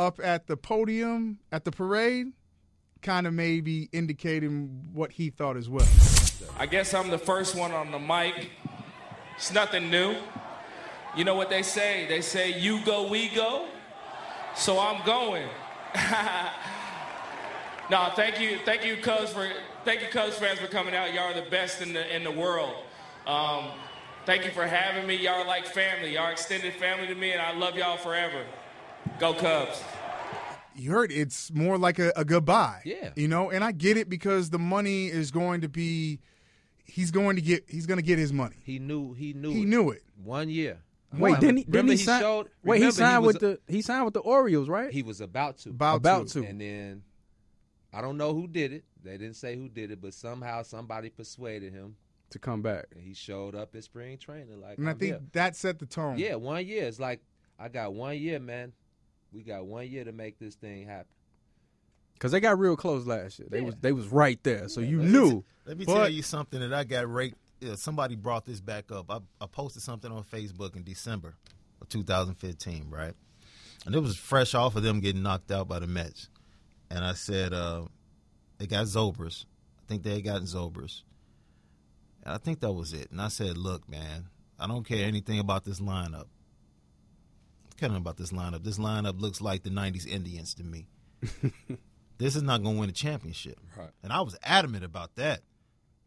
[0.00, 2.32] up at the podium at the parade,
[3.02, 5.86] kind of maybe indicating what he thought as well.
[6.58, 8.50] I guess I'm the first one on the mic.
[9.36, 10.16] It's nothing new.
[11.14, 12.06] You know what they say?
[12.08, 13.68] They say, you go, we go.
[14.56, 15.48] So I'm going.
[17.90, 19.46] no, thank you, thank you, Cubs for
[19.84, 21.12] thank you, Cubs fans for coming out.
[21.12, 22.74] Y'all are the best in the in the world.
[23.26, 23.66] Um,
[24.24, 25.16] thank you for having me.
[25.16, 26.14] Y'all are like family.
[26.14, 28.46] Y'all extended family to me, and I love y'all forever.
[29.18, 29.82] Go Cubs.
[30.74, 32.80] you heard it's more like a, a goodbye.
[32.84, 33.10] Yeah.
[33.16, 36.20] You know, and I get it because the money is going to be
[36.84, 38.56] he's going to get he's going to get his money.
[38.64, 39.12] He knew.
[39.14, 39.50] He knew.
[39.52, 39.68] He it.
[39.68, 40.02] knew it.
[40.22, 40.78] One year.
[41.12, 41.40] Wait, One.
[41.40, 41.64] didn't he?
[41.64, 42.20] Didn't he, he sign?
[42.20, 44.92] showed- wait, he remember he signed was with the he signed with the Orioles, right?
[44.92, 45.70] He was about to.
[45.70, 46.42] About, About to.
[46.42, 46.46] to.
[46.48, 47.02] And then
[47.92, 48.84] I don't know who did it.
[49.02, 51.96] They didn't say who did it, but somehow somebody persuaded him,
[52.30, 52.86] to come back.
[52.94, 54.60] and he showed up at spring training.
[54.60, 55.20] Like, And I I'm think here.
[55.32, 56.16] that set the tone.
[56.18, 56.84] yeah, one year.
[56.84, 57.20] It's like
[57.58, 58.72] I got one year, man.
[59.32, 61.06] We got one year to make this thing happen.
[62.18, 63.48] Cause they got real close last year.
[63.50, 63.64] They Yeah.
[63.66, 65.30] was they was right there, so you Let knew.
[65.40, 67.38] t- Let me But- tell you something that I got raped.
[67.60, 69.10] Yeah, somebody brought this back up.
[69.10, 71.36] I, I posted something on Facebook in December
[71.80, 73.14] of 2015, right?
[73.86, 76.28] And it was fresh off of them getting knocked out by the Mets.
[76.90, 77.86] And I said, uh,
[78.58, 79.44] they got Zobers.
[79.78, 81.02] I think they had gotten Zobers.
[82.24, 83.10] And I think that was it.
[83.10, 86.26] And I said, look, man, I don't care anything about this lineup.
[87.80, 88.62] Care nothing about this lineup.
[88.62, 90.86] This lineup looks like the 90s Indians to me.
[92.18, 93.58] this is not going to win a championship.
[93.74, 93.88] Right.
[94.02, 95.40] And I was adamant about that.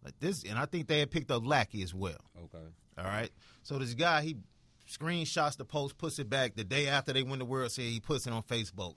[0.06, 2.20] Like this, and I think they had picked up Lackey as well.
[2.38, 2.64] Okay.
[3.00, 3.32] All right.
[3.64, 4.38] So this guy, he
[4.88, 7.94] screenshots the post, puts it back the day after they win the World Series.
[7.94, 8.94] He puts it on Facebook.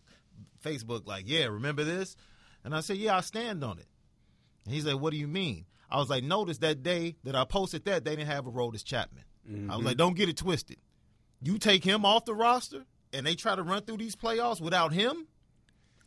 [0.63, 2.15] Facebook, like, yeah, remember this?
[2.63, 3.87] And I said, yeah, I stand on it.
[4.67, 5.65] And he's like, what do you mean?
[5.91, 9.25] I was like, notice that day that I posted that they didn't have Aroldis Chapman.
[9.49, 9.99] I was like, mm-hmm.
[9.99, 10.77] don't get it twisted.
[11.43, 14.93] You take him off the roster, and they try to run through these playoffs without
[14.93, 15.27] him.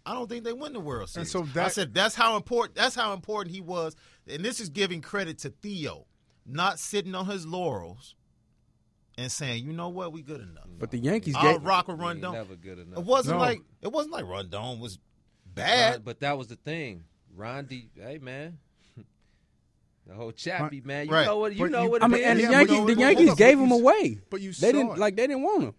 [0.06, 1.30] I don't think they win the World Series.
[1.32, 2.76] so I said that's how important.
[2.76, 3.96] That's how important he was,
[4.28, 6.08] and this is giving credit to Theo,
[6.46, 8.16] not sitting on his laurels
[9.18, 10.66] and saying, you know what, we good enough.
[10.80, 12.34] But the Yankees I'll gave rock or He run ain't down.
[12.34, 13.00] Never good enough.
[13.00, 13.44] It wasn't No.
[13.44, 14.98] like it wasn't like Rondon was
[15.46, 16.06] Ron- bad.
[16.06, 17.04] but that was the thing.
[17.38, 18.58] Rondi, hey man,
[20.10, 21.06] the whole Chappie man.
[21.08, 21.26] You Right.
[21.26, 21.54] know what?
[21.54, 22.02] You But know you- what?
[22.04, 22.46] I it mean, and is.
[22.48, 24.20] the Yankees, you- the hold Yankees gave him away.
[24.30, 24.98] but you they saw didn't it.
[24.98, 25.74] like they didn't want him.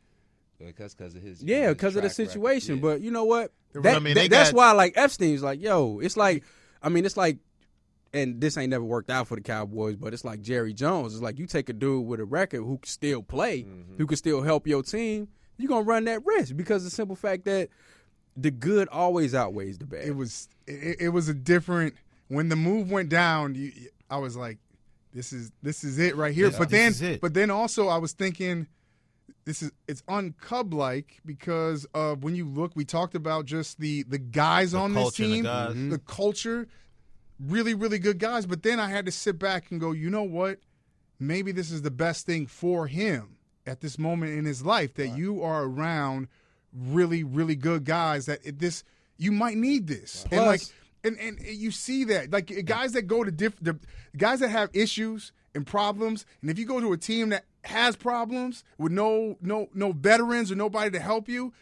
[0.59, 2.77] because because of his Yeah, because of the situation.
[2.77, 2.83] Yeah.
[2.83, 3.53] But you know what?
[3.75, 6.45] I mean, that- they that's got- why like Epstein's like, yo, it's like,
[6.83, 7.39] I mean, it's like,
[8.13, 11.15] and this ain't never worked out for the Cowboys, but it's like Jerry Jones.
[11.15, 13.97] It's like you take a dude with a record who can still play, Mm-hmm.
[13.99, 15.29] who can still help your team.
[15.57, 17.69] You're gonna run that risk because the simple fact that
[18.37, 20.05] the good always outweighs the bad.
[20.07, 21.95] it was it, it was a different
[22.29, 23.55] when the move went down.
[23.55, 23.73] You,
[24.11, 24.59] I was like,
[25.13, 26.51] this is this is it right here.
[26.51, 28.67] Yeah, but then but then also I was thinking
[29.45, 34.03] this is it's uncub like because of when you look we talked about just the
[34.05, 35.75] the guys The on this culture and the team, guys.
[35.75, 35.95] the mm-hmm.
[36.07, 36.69] culture,
[37.41, 38.47] really really good guys.
[38.47, 40.59] But then I had to sit back and go, you know what?
[41.19, 45.09] Maybe this is the best thing for him at this moment in his life that
[45.17, 46.29] you are around
[46.73, 48.85] really really good guys that it, this
[49.19, 50.63] you might need this and Plus- like
[51.05, 53.79] and and you see that like guys that go to diff the
[54.17, 57.97] guys that have issues and problems and if you go to a team that has
[57.97, 61.53] problems with no no no veterans or nobody to help you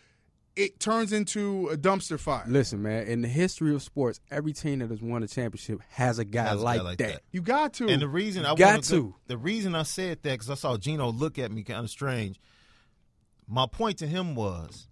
[0.56, 3.06] it turns into a dumpster fire Listen, man.
[3.06, 6.42] In the history of sports, every team that has won a championship has a guy,
[6.48, 7.08] Has a guy like, like that.
[7.12, 7.22] that.
[7.30, 9.14] you got to And the reason I Got wanted to.
[9.28, 12.40] the reason I said that because I saw Gino look at me kind of strange.
[13.46, 14.87] My point to him was,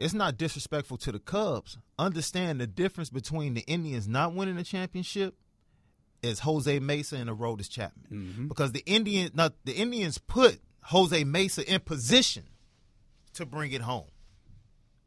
[0.00, 1.78] it's not disrespectful to the Cubs.
[1.98, 5.36] Understand the difference between the Indians not winning the championship
[6.22, 8.48] is Jose Mesa and Aroldis Chapman, Mm-hmm.
[8.48, 12.44] because the Indian not the Indians put Jose Mesa in position
[13.34, 14.08] to bring it home.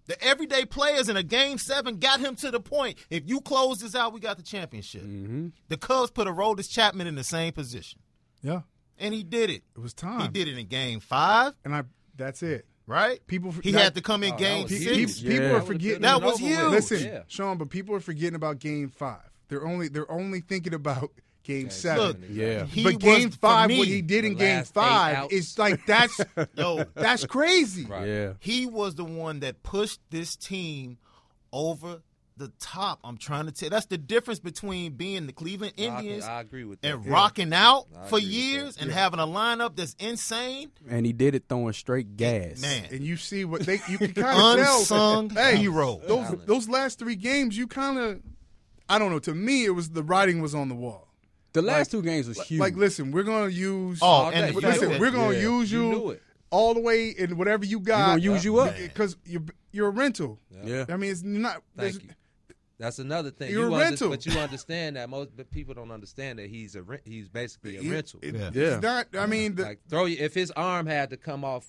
[0.06, 2.97] The everyday players in a game seven got him to the point.
[3.10, 5.01] If you close this out, we got the championship.
[5.03, 5.47] Mm-hmm.
[5.69, 7.99] The Cubs put Aroldis Chapman in the same position,
[8.41, 8.62] yeah
[8.99, 9.63] and he did it.
[9.75, 11.84] it was time He did it in Game Five, and i
[12.15, 13.26] that's it right?
[13.28, 15.10] People- he that- had to come in Oh, Game was huge.
[15.10, 15.22] Six.
[15.22, 15.54] people Yeah.
[15.56, 16.60] are forgetting That was huge.
[16.60, 17.24] Listen, Yeah.
[17.28, 19.19] Shaun, but people are forgetting about Game Five.
[19.50, 21.12] They're only they're only thinking about
[21.43, 22.04] Game Seven.
[22.08, 22.65] Look, Yeah.
[22.65, 25.34] he but was, Game for Five, me, what he did in Game Five outs.
[25.34, 26.17] is like that's
[26.58, 27.86] yo, that's crazy.
[27.86, 28.08] Right.
[28.08, 28.34] Yeah.
[28.39, 30.98] he was the one that pushed this team
[31.52, 32.02] over
[32.38, 33.00] the top.
[33.04, 33.69] I'm trying to tell.
[33.69, 36.93] That's the difference between being the Cleveland I, can- Indians I agree with that.
[36.93, 38.84] and rocking out I for years that.
[38.84, 40.72] and having a lineup that's insane.
[40.89, 42.62] And he did it throwing straight gas.
[42.62, 44.80] Man, And you see what they you can kind of tell.
[44.80, 46.02] unsung Hey, hero.
[46.08, 48.22] Those those last three games, you kind of,
[48.89, 49.19] I don't know.
[49.19, 51.10] To me, it was the writing was on the wall.
[51.54, 52.60] The last Like- two games was huge.
[52.60, 54.00] Like, listen, we're gonna use.
[54.02, 54.60] Oh, All and day.
[54.60, 55.41] the listen, we're gonna Yeah.
[55.41, 56.19] use You you,
[56.50, 58.08] all the way in whatever you got.
[58.08, 58.76] gonna use you up.
[58.76, 60.39] because you're you're a rental.
[60.63, 60.86] yeah.
[60.89, 61.62] I mean, it's not.
[61.78, 62.10] Thank you.
[62.84, 63.50] That's another thing.
[63.50, 64.10] You're you a rental.
[64.10, 67.82] but you understand that most but people don't understand that he's a he's basically a
[67.82, 68.19] it- rental.
[68.22, 68.50] it- Yeah.
[68.54, 68.74] Yeah.
[68.76, 69.08] It's not.
[69.17, 71.65] I mean, the, like throw you if his arm had to come off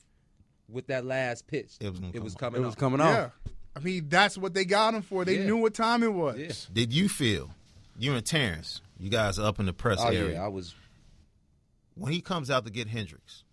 [0.68, 2.78] with that last pitch, It was gonna it was coming It was off.
[2.80, 3.28] coming yeah.
[3.76, 5.24] I mean, that's what they got him for.
[5.24, 5.46] They Yeah.
[5.46, 6.36] knew what time it was.
[6.36, 6.52] Yeah.
[6.72, 7.50] Did you feel
[7.96, 8.80] you and Terrence?
[8.98, 10.32] You guys are up in the press Oh area.
[10.32, 10.74] yeah, I was.
[11.94, 13.44] when he comes out to get Hendricks,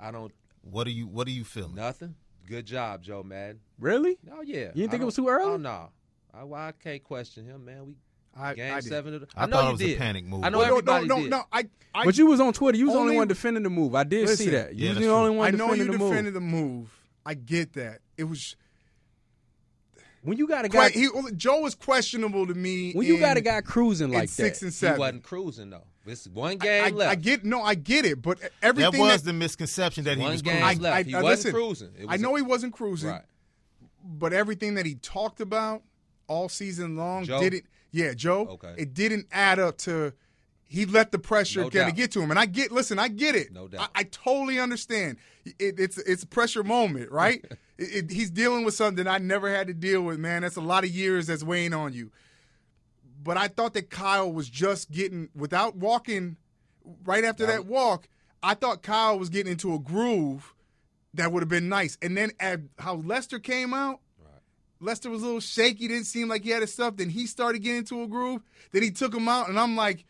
[0.00, 0.32] I don't
[0.62, 1.76] what are you what are you feeling?
[1.76, 2.16] nothing.
[2.46, 3.60] Good job, Joe Maddon.
[3.78, 4.18] Really?
[4.32, 4.56] Oh yeah.
[4.74, 5.52] You didn't I think it was too early?
[5.52, 5.90] Oh no.
[6.36, 7.86] I, well, I can't question him, man.
[7.86, 7.94] We
[8.36, 8.88] I, game I did.
[8.88, 9.14] seven.
[9.14, 9.98] Of the, I know thought you it was a did.
[9.98, 10.42] panic move.
[10.44, 11.30] I know Well, everybody no, no, did.
[11.30, 11.42] no.
[11.52, 12.76] I, I, but you was on Twitter.
[12.76, 13.94] You was the only Only- one defending the move.
[13.94, 14.74] I did Listen, see that.
[14.74, 15.38] You Yeah, was the only true.
[15.38, 16.10] one I know defending you the move.
[16.10, 17.00] defended the move.
[17.24, 18.00] I get that.
[18.18, 18.56] It was
[20.22, 20.90] When you got a guy.
[20.90, 22.92] He, Joe was questionable to me.
[22.94, 24.98] when you got a guy cruising in like six that, and He seven.
[24.98, 25.84] wasn't cruising though.
[26.06, 27.12] This one game I, left.
[27.12, 30.22] I get no, I get it, but everything that everything was the misconception that he
[30.22, 30.82] one was game cruising.
[30.82, 30.96] left.
[30.96, 31.90] I- he wasn't listen, cruising.
[31.98, 33.22] It I know a- he wasn't cruising, right.
[34.04, 35.82] but everything that he talked about
[36.26, 37.40] all season long Joe?
[37.40, 37.64] didn't.
[37.90, 38.46] Yeah, Joe.
[38.48, 38.74] Okay.
[38.76, 40.12] It didn't add up to.
[40.66, 42.72] He let the pressure No kind of get to him, and I get.
[42.72, 43.52] Listen, I get it.
[43.52, 43.90] No doubt.
[43.94, 45.18] I, I totally understand.
[45.44, 47.44] It, it's it's a pressure moment, right?
[47.78, 50.18] it, it, he's dealing with something I never had to deal with.
[50.18, 52.10] Man, that's a lot of years that's weighing on you.
[53.22, 56.36] But I thought that Kyle was just getting without walking
[57.04, 58.08] right after that walk.
[58.42, 60.54] I thought Kyle was getting into a groove
[61.14, 61.96] that would have been nice.
[62.02, 64.00] And then at how Lester came out,
[64.84, 66.96] Lester was a little shaky, didn't seem like he had his stuff.
[66.96, 68.42] Then he started getting into a groove.
[68.72, 70.04] Then he took him out, and I'm like,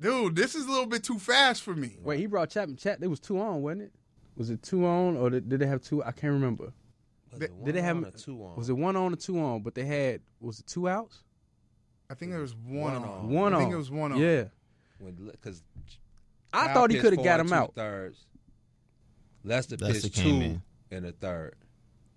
[0.00, 1.96] dude, this is a little bit too fast for me.
[2.02, 2.76] wait, he brought Chapman.
[2.76, 3.92] Chat, there was two on, wasn't it?
[4.36, 6.02] Was it two on, or did, did they have two?
[6.02, 6.72] I can't remember.
[7.30, 8.56] Was Did- it one Did they have on or two on?
[8.56, 9.62] Was it one on or two on?
[9.62, 11.22] But they had was it two outs?
[12.10, 13.04] I think there was one, One on.
[13.04, 13.30] on.
[13.30, 13.62] One I on.
[13.62, 14.18] I think it was one on.
[14.18, 14.44] Yeah,
[15.00, 15.62] because
[16.52, 17.74] I thought he could have got him out.
[17.74, 18.26] Thirds.
[19.44, 20.62] Lester, Lester pitched came two in.
[20.90, 21.56] in the third,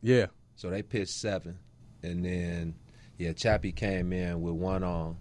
[0.01, 1.57] Yeah, so they pitched seven,
[2.03, 2.75] and then
[3.17, 5.17] yeah, Chappie came in with one on,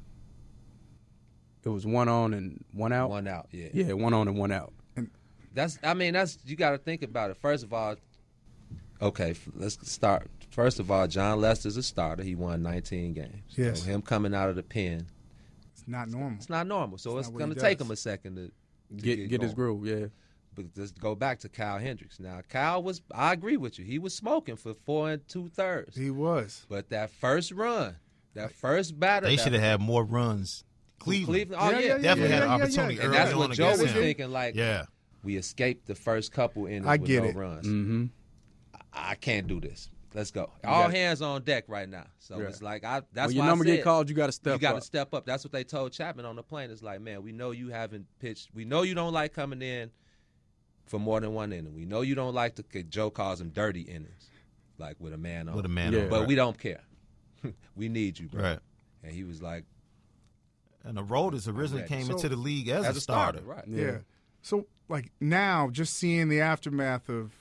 [1.65, 3.11] it was one on and one out.
[3.11, 3.49] one out.
[3.51, 4.73] Yeah, Yeah, one on and one out.
[5.55, 7.37] That's I mean that's you got to think about it.
[7.37, 7.95] First of all,
[9.01, 10.29] okay, let's start.
[10.51, 12.23] First of all, Jon Lester's a starter.
[12.25, 13.43] He won 19 games.
[13.51, 13.81] Yes.
[13.83, 15.07] So him coming out of the pen,
[15.73, 16.39] It's not normal.
[16.39, 16.99] it's not normal.
[16.99, 18.47] So It's it's, not what he going to take him a second to,
[18.97, 19.79] to Get get, his going.
[19.81, 19.87] groove.
[19.87, 20.07] Yeah,
[20.55, 22.21] But let's go back to Kyle Hendricks.
[22.21, 23.85] Now, Kyle was, I agree with you.
[23.85, 25.97] He was smoking for four and two thirds.
[25.97, 26.65] He was.
[26.69, 27.97] But that first run,
[28.35, 30.65] that first batter, They should have had more runs.
[30.99, 31.63] Cleveland, Cleveland.
[31.63, 31.87] Oh, Yeah, yeah.
[31.97, 33.01] yeah, definitely yeah, had an yeah, yeah, opportunity yeah.
[33.01, 33.89] early And that's what Joe was them.
[34.03, 34.31] thinking.
[34.31, 34.85] Like, Yeah,
[35.23, 37.37] we escaped the first couple innings I with get no it.
[37.37, 37.67] runs.
[37.67, 38.05] mm-hmm.
[38.93, 39.91] I can't do this.
[40.15, 40.43] let's go.
[40.65, 42.07] All gotta- hands on deck right now.
[42.21, 42.45] So Yeah.
[42.47, 43.03] it's like I.
[43.13, 44.75] That's when your why number I said, get called, you got to step you got
[44.75, 45.27] to step up.
[45.27, 46.71] That's what they told Chapman on the plane.
[46.71, 48.51] It's like, man, we know you haven't pitched.
[48.55, 49.91] We know you don't like coming in
[50.87, 51.75] for more than one inning.
[51.75, 52.83] We know you don't like to.
[52.85, 54.29] Joe calls them dirty innings,
[54.79, 55.57] like with a man on.
[55.57, 55.93] with a man.
[55.93, 56.01] Yeah.
[56.05, 56.29] on, but right.
[56.29, 56.83] we don't care.
[57.77, 58.43] we need you, bro.
[58.43, 58.59] right.
[59.03, 59.65] And he was like,
[60.85, 63.41] And the Rollers originally came So- into the league as, as a starter.
[63.43, 63.65] right?
[63.67, 63.99] Yeah.
[64.43, 67.33] So like now, just seeing the aftermath of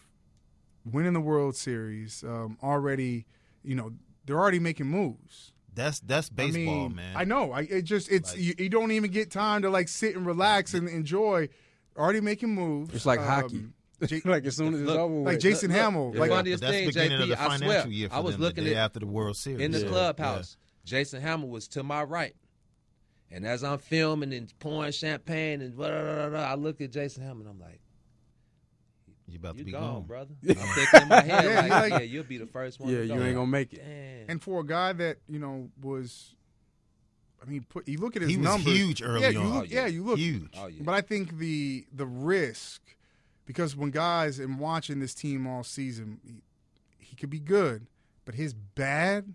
[0.85, 3.25] winning the World Series, um, already,
[3.63, 3.93] you know,
[4.25, 5.51] they're already making moves.
[5.75, 7.15] That's that's baseball, I mean, man.
[7.17, 7.51] I know.
[7.51, 10.25] I it just it's Like- you, you don't even get time to like sit and
[10.25, 11.49] relax and enjoy.
[11.97, 12.93] Already making moves.
[12.93, 13.65] It's like Um, hockey.
[14.05, 15.39] J- like as soon as it's Look, over, like.
[15.39, 17.43] Jason Look, Hammel, the like funniest But that's thing, the beginning JP, of the I
[17.47, 19.61] financial swear, year for I was them, looking the day at after the World Series
[19.61, 19.87] in the Yeah.
[19.87, 20.57] clubhouse.
[20.83, 22.35] Jason Hammel was to my right,
[23.31, 26.91] and as I'm filming and pouring champagne and blah, blah, blah, blah, I look at
[26.91, 27.79] Jason Hammel and I'm like,
[29.29, 31.69] You about to be gone, gone, brother." I'm thinking in my head Yeah, like, you
[31.69, 33.23] like- "Yeah, you'll be the first one." yeah, to you go.
[33.23, 33.77] ain't gonna make it.
[33.85, 34.29] Damn.
[34.31, 36.35] and for a guy that you know was,
[37.45, 38.73] I mean, put you look at his He was numbers.
[38.73, 39.49] huge early yeah, you on.
[39.53, 39.81] look, Oh, yeah.
[39.81, 40.53] yeah, you look Huge.
[40.57, 42.81] oh yeah, But I think the the risk,
[43.45, 46.41] because when guys and watching this team all season, he,
[46.99, 47.87] he could be good,
[48.25, 49.33] but his bad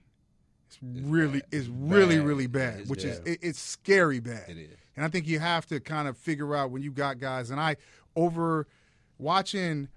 [0.71, 1.49] is really bad.
[1.53, 2.27] is really Bad.
[2.27, 4.49] really Yeah, bad, it's which is it, it's scary bad.
[4.49, 4.77] it is.
[4.97, 7.51] And I think you have to kind of figure out when you got guys.
[7.51, 7.77] And I
[8.17, 8.67] over
[9.19, 9.89] watching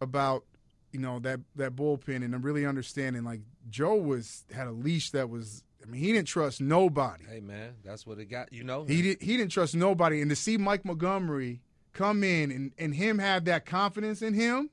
[0.00, 0.44] about
[0.90, 5.10] you know that that bullpen and I'm really understanding like Joe was had a leash
[5.10, 5.62] that was.
[5.82, 7.24] I mean, he didn't trust nobody.
[7.24, 8.52] Hey man, that's what it got.
[8.52, 11.60] You know, He didn't he didn't trust nobody, and to see Mike Montgomery
[11.92, 14.70] come in and, and him have that confidence in him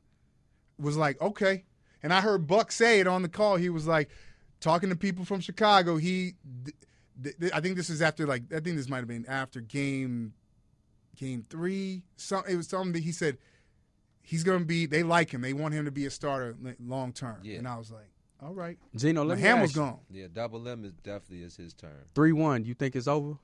[0.80, 1.64] was like okay.
[2.02, 3.58] And I heard Buck say it on the call.
[3.58, 4.10] He was like
[4.62, 5.98] talking to people from Chicago.
[5.98, 6.36] He,
[7.22, 9.60] th- th- I think this is after like I think this might have been after
[9.60, 10.34] game,
[11.18, 12.04] game three.
[12.16, 13.38] Some it was something that he said
[14.22, 14.86] he's gonna be.
[14.86, 15.42] They like him.
[15.42, 17.40] They want him to be a starter long term.
[17.44, 17.58] Yeah.
[17.58, 18.10] And I was like,
[18.42, 18.78] all right.
[18.96, 19.82] Gino, let me Hammel's ask you.
[19.82, 20.00] gone.
[20.12, 22.06] yeah, double M is definitely is his turn.
[22.16, 22.64] Three one.
[22.66, 23.36] You think it's over?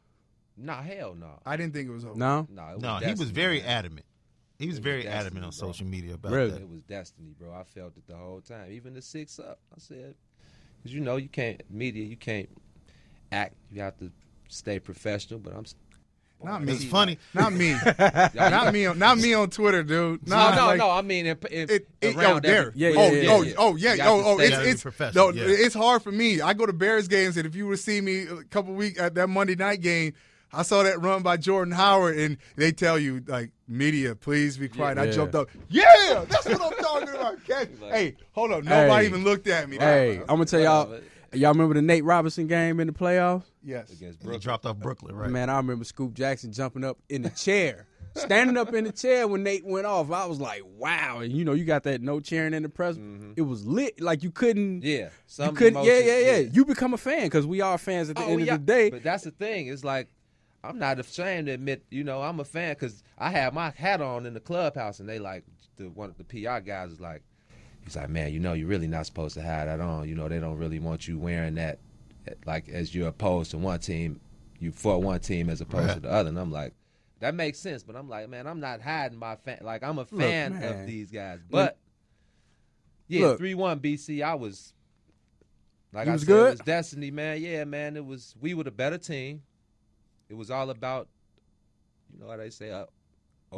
[0.57, 1.39] Nah, hell no.
[1.45, 2.17] I didn't think it was over.
[2.17, 2.47] No.
[2.49, 3.69] No, it was No, he was destiny, very man.
[3.69, 4.05] adamant.
[4.57, 5.67] He was It was very destiny, adamant on bro.
[5.71, 6.51] social media about Really?
[6.51, 6.61] that.
[6.61, 7.53] It was destiny, bro.
[7.53, 8.71] I felt it the whole time.
[8.71, 10.15] Even the six up, I said,
[10.77, 12.47] because you know you can't media, you can't
[13.33, 13.55] act.
[13.69, 14.09] You have to
[14.47, 15.39] stay professional.
[15.41, 15.61] But I'm.
[15.65, 15.75] s-
[16.45, 16.73] Not me.
[16.73, 17.17] It's funny.
[17.33, 17.75] Not me.
[18.35, 18.85] not me.
[18.85, 20.27] On, not me on Twitter, dude.
[20.27, 20.89] No, no, like, no.
[20.91, 22.67] I mean, if, if It, it, around there.
[22.67, 23.53] every- Yeah, oh, yeah, oh, yeah.
[23.57, 23.93] oh, yeah.
[23.95, 25.43] You Oh, to oh, stay- it's Gotta be it's no, yeah.
[25.47, 26.41] it's hard for me.
[26.41, 29.15] I go to Bears games, and if you would see me a couple weeks at
[29.15, 30.13] that Monday night game,
[30.53, 34.69] I saw that run by Jordan Howard, and they tell you like media, please be
[34.69, 34.97] quiet.
[34.97, 35.49] I jumped up.
[35.69, 37.33] Yeah, that's what I'm talking about.
[37.49, 37.69] Okay.
[37.81, 38.63] Like- hey, hold on.
[38.63, 39.09] Nobody Hey.
[39.09, 39.77] even looked at me.
[39.77, 40.97] Hey, I'm gonna tell y'all.
[41.33, 43.43] Y'all remember the Nate Robinson game in the playoffs?
[43.65, 43.91] Yes.
[43.91, 45.29] against He dropped off Brooklyn, right?
[45.29, 49.27] Man, I remember Scoop Jackson jumping up in the chair, standing up in the chair
[49.27, 50.11] when Nate went off.
[50.11, 51.19] I was like, wow.
[51.19, 52.95] And you know, you got that no cheering in the press.
[52.95, 53.33] Mm-hmm.
[53.35, 53.99] It was lit.
[53.99, 54.83] Like you couldn't.
[54.83, 55.83] Yeah, You some couldn't.
[55.83, 56.49] Yeah, emotions, yeah, yeah.
[56.51, 58.53] You become a fan because we are fans at the Oh, end yeah.
[58.55, 58.89] of the day.
[58.91, 59.67] But that's the thing.
[59.67, 60.07] It's like
[60.63, 64.01] I'm not ashamed to admit, you know, I'm a fan because I had my hat
[64.01, 65.43] on in the clubhouse, and they like
[65.77, 67.21] the one of the PR guys is like,
[67.83, 70.07] he's like, man, you know, you're really not supposed to have that on.
[70.09, 71.77] You know, they don't really want you wearing that,
[72.45, 74.19] like as you're opposed to one team,
[74.59, 76.29] you for one team as opposed to the other.
[76.29, 76.73] And I'm like.
[77.21, 79.59] That makes sense, but I'm like, man, I'm not hiding my fan.
[79.61, 80.81] Like, I'm a fan man.
[80.81, 81.77] of these guys, but
[83.07, 84.21] yeah, three one BC.
[84.21, 84.73] I was
[85.93, 86.47] like You I was said, good?
[86.47, 87.41] it was destiny, man.
[87.41, 87.95] Yeah, man.
[87.95, 88.35] It was.
[88.39, 89.43] We were the better team.
[90.27, 91.07] It was all about,
[92.13, 92.69] you know how they say.
[92.71, 92.85] Uh,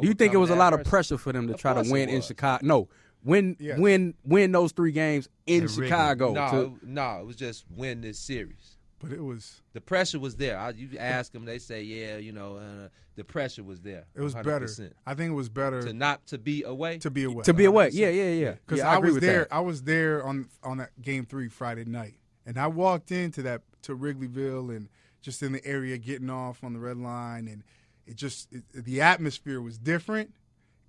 [0.00, 1.90] Do you think it was a lot of pressure for them to Of try to
[1.90, 2.22] win in.
[2.22, 2.64] Chicago?
[2.64, 2.88] No,
[3.24, 3.78] win, Yes.
[3.78, 6.32] win, win those three games in And Chicago.
[6.32, 8.76] No, to- it- no, it was just win this series.
[9.00, 10.58] But it was The pressure was there.
[10.58, 14.06] I, you ask them, they say, yeah, you know, uh, the pressure was there.
[14.14, 14.44] it was 100%.
[14.44, 14.66] better.
[15.06, 16.98] I think it was better to not to be away.
[16.98, 17.42] to be away.
[17.44, 17.90] to be away.
[17.92, 18.50] Yeah, yeah, yeah.
[18.52, 19.38] Because yeah, I, agree was there.
[19.40, 19.52] that.
[19.54, 23.62] I was there on on that game three Friday night, and I walked into that
[23.82, 24.88] to Wrigleyville and
[25.20, 27.62] just in the area getting off on the red line, and
[28.06, 30.32] it just it, the atmosphere was different.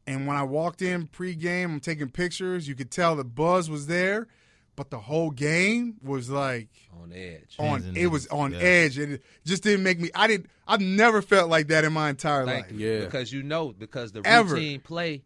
[0.10, 2.68] And when I walked in pregame, I'm taking pictures.
[2.68, 4.28] You could tell the buzz was there,
[4.76, 6.70] but the whole game was like
[7.02, 7.56] on edge.
[7.60, 7.84] on.
[7.84, 8.58] and It was on yeah.
[8.60, 10.10] edge, and it just didn't make me.
[10.16, 10.48] I did.
[10.68, 12.76] I've never felt like that in my entire Thank life.
[12.80, 12.88] you.
[12.92, 13.00] Yeah.
[13.06, 14.56] Because you know, because the Ever.
[14.56, 15.22] routine play,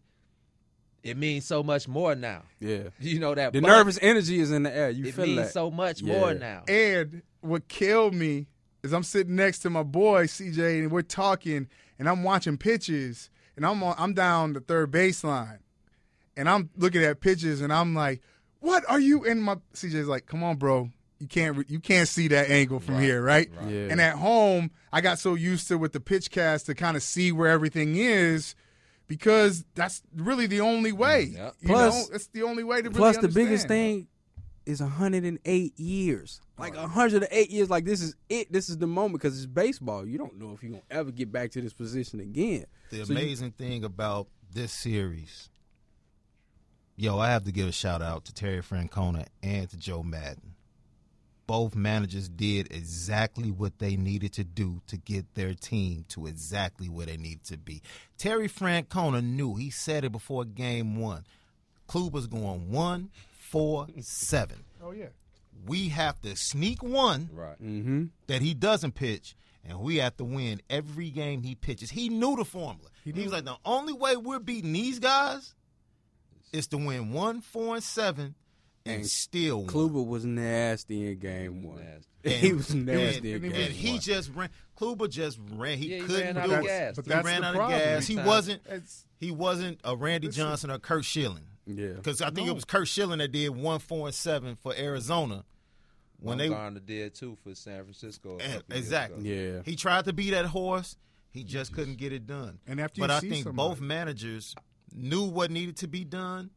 [1.01, 2.43] it means so much more now.
[2.59, 2.89] yeah.
[2.99, 4.89] You know that The buzz, nervous energy is in the air.
[4.89, 5.51] You It feel means that.
[5.53, 6.19] so much Yeah.
[6.19, 6.63] more now.
[6.67, 8.47] And what killed me
[8.83, 11.67] is I'm sitting next to my boy CJ, and we're talking,
[11.99, 15.59] and I'm watching pitches, and I'm on, I'm down the third baseline,
[16.35, 18.21] and I'm looking at pitches, and I'm like,
[18.59, 20.89] "What are you?" in my CJ's like, "Come on, bro,
[21.19, 23.69] you can't you can't see that angle from here, right?" right.
[23.69, 23.87] Yeah.
[23.91, 27.03] And at home, I got so used to with the pitch cast to kind of
[27.03, 28.55] see where everything is.
[29.05, 31.23] Because that's really the only way.
[31.35, 31.55] Yep.
[31.59, 34.07] You Plus- know, it's the only way to really Plus, the biggest thing,
[34.65, 36.41] is 108 years.
[36.57, 37.69] Like 108 years.
[37.69, 38.51] Like this is it.
[38.51, 40.05] This is the moment because it's baseball.
[40.05, 42.65] You don't know if you're gonna ever get back to this position again.
[42.89, 45.49] The So you- amazing thing about this series,
[46.95, 50.53] yo, I have to give a shout out to Terry Francona and to Joe Maddon.
[51.45, 56.87] Both managers did exactly what they needed to do to get their team to exactly
[56.87, 57.81] where they needed to be.
[58.17, 61.25] Terry Francona knew, he said it before game one.
[61.89, 63.09] Kluber's going one,
[63.53, 64.63] four, seven.
[64.83, 65.07] Oh yeah.
[65.65, 67.61] We have to sneak one Right.
[67.63, 68.05] Mm-hmm.
[68.27, 71.89] that he doesn't pitch, and we have to win every game he pitches.
[71.91, 72.89] He knew the formula.
[73.05, 75.53] He, was like, the only way we're beating these guys
[76.51, 78.35] is to win one, four, and seven,
[78.85, 79.67] and, And still win.
[79.67, 81.77] Kluber was nasty in game one.
[82.23, 82.37] Nasty.
[82.47, 83.99] he was nasty and, in and game he one.
[84.01, 84.49] just ran.
[84.77, 85.77] Kluber just ran.
[85.77, 86.65] He Yeah, couldn't ran out do of it.
[86.67, 86.95] gas.
[86.95, 88.07] But he that's ran the out of gas.
[88.07, 88.61] He wasn't.
[88.67, 91.45] It's, He wasn't a Randy Johnson or Curt Schilling.
[91.65, 91.93] Yeah.
[91.93, 92.51] Because I think No.
[92.53, 95.45] it was Curt Schilling that did one, four, and seven for Arizona.
[96.19, 98.37] When they Bumgarner did too for San Francisco.
[98.39, 99.29] a Eh, years exactly.
[99.29, 99.53] ago.
[99.57, 99.61] Yeah.
[99.65, 100.95] He tried to be that horse.
[101.31, 102.59] He just couldn't get it done.
[102.67, 104.55] And after but you I see think somebody- both managers
[104.93, 106.51] knew what needed to be done,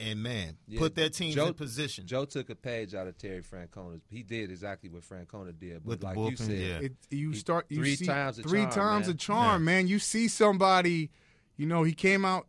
[0.00, 2.06] and man, Yeah, put their teams Joe- in position.
[2.06, 4.02] Joe took a page out of Terry Francona's.
[4.10, 6.78] He did exactly what Francona did, but With the like you said, yeah.
[6.88, 9.14] it, you He- start you three see times a three charm, times man.
[9.14, 9.64] a charm, Yeah.
[9.66, 9.88] man.
[9.88, 11.10] You see somebody,
[11.56, 12.48] you know, he came out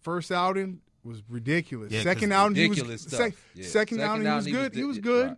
[0.00, 1.90] first outing was ridiculous.
[1.92, 3.20] Yeah, 'cause second outing he ridiculous was stuff.
[3.20, 3.66] sec- Yeah.
[3.66, 4.74] second, Second outing he was outing, he was good.
[4.76, 5.26] He was good.
[5.28, 5.36] right.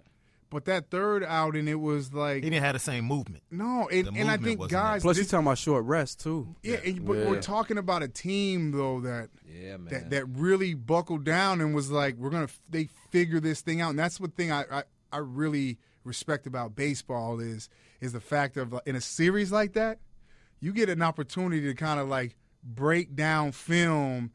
[0.50, 3.42] But that third outing, it was like he didn't have the same movement.
[3.50, 6.20] no, and, the and I think wasn't guys, Plus, you this- talking about short rest
[6.20, 6.54] too.
[6.62, 7.28] yeah, and- but Yeah.
[7.30, 9.86] we're talking about a team though that yeah, man.
[9.90, 13.90] that that really buckled down and was like, we're gonna they figure this thing out,
[13.90, 17.68] and that's what thing I I, I really respect about baseball is
[18.00, 19.98] is the fact of in a series like that,
[20.60, 24.30] you get an opportunity to kind of like break down film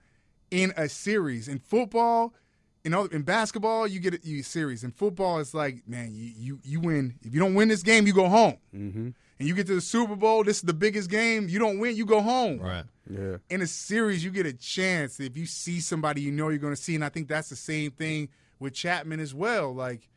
[0.51, 1.47] in a series.
[1.47, 2.33] In football,
[2.83, 4.83] you know, in basketball, you get a you series.
[4.83, 7.15] In football, it's like, man, you you you win.
[7.23, 8.57] If you don't win this game, you go home.
[8.73, 9.09] Mm-hmm.
[9.39, 11.47] And you get to the Super Bowl, this is the biggest game.
[11.47, 12.83] You don't win, you go home Right.
[13.09, 13.37] Yeah.
[13.49, 16.75] in a series, you get a chance if you see somebody you know you're going
[16.75, 18.27] to see, and I think that's the same thing
[18.59, 19.73] with Chapman as well.
[19.73, 20.09] Like,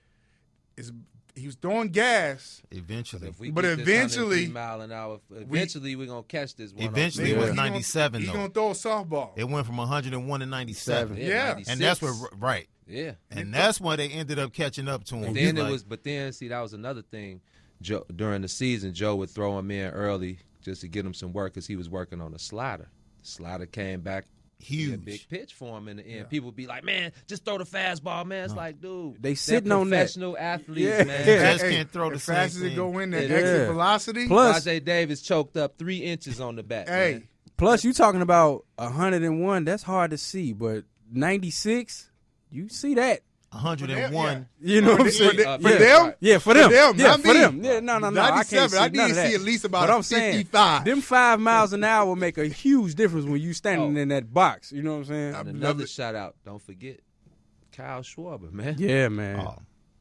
[0.76, 0.92] is
[1.34, 2.62] he was throwing gas.
[2.70, 6.84] Eventually, if we But eventually- mile an hour, eventually we, are gonna catch this one.
[6.84, 9.30] Eventually, it it was was He's 97 He's going to throw a softball.
[9.36, 11.26] It went from 101 to 97, Seven.
[11.26, 11.58] Yeah.
[11.68, 13.12] and that's where right, Yeah.
[13.30, 15.24] and that's why they ended up catching up to him.
[15.24, 17.40] And He's then it like- was, but then see that was another thing.
[17.80, 21.32] Joe during the season, Joe would throw him in early just to get him some
[21.32, 22.90] work because he was working on a slider.
[23.22, 24.26] The slider came back.
[24.68, 25.04] Be A huge.
[25.04, 26.30] big pitch for him in the end.
[26.30, 29.90] People be like, "Man, just throw the fastball, man." It's like, dude, They sitting on
[29.90, 29.96] that.
[29.96, 31.04] professional athletes, Yeah.
[31.04, 31.26] man.
[31.26, 31.52] Yeah.
[31.52, 32.76] Just can't throw the as same fast as it thing.
[32.76, 33.36] go in, that Yeah.
[33.36, 34.26] exit velocity.
[34.28, 36.88] Plus- Rajai Davis choked up three inches on the back.
[36.88, 37.28] hey, man.
[37.56, 39.64] Plus, you talking about 101.
[39.64, 42.10] That's hard to see, but 96,
[42.50, 43.20] you see that.
[43.52, 44.46] 101.
[44.60, 45.36] You know what I'm saying?
[45.36, 45.78] them- Uh, for yeah.
[45.78, 46.14] them?
[46.20, 46.70] Yeah, for For them.
[46.70, 47.32] them, yeah, for me.
[47.34, 47.64] them.
[47.64, 48.20] Yeah, no, no, no.
[48.22, 50.48] I can't 97, see I need to see at least about but a I'm saying,
[50.84, 54.00] Them five miles an hour make a huge difference when you standing Oh.
[54.00, 54.72] in that box.
[54.72, 55.34] You know what I'm saying?
[55.34, 55.90] And love another it.
[55.90, 56.36] shout out.
[56.44, 57.00] Don't forget
[57.72, 58.76] Kyle Schwarber, man.
[58.78, 59.40] yeah, man.
[59.40, 59.56] Oh,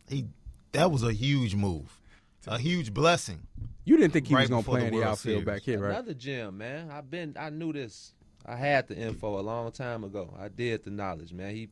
[0.07, 0.25] he
[0.73, 1.99] that was a huge move,
[2.47, 3.47] a huge blessing.
[3.83, 5.45] You didn't think he Right was gonna play the in the World outfield Series.
[5.45, 5.91] back here, right?
[5.91, 6.89] Another gem, man.
[6.91, 7.35] I've been.
[7.37, 8.13] I knew this.
[8.45, 10.33] I had the info a long time ago.
[10.39, 11.53] I did the knowledge, man.
[11.55, 11.69] He,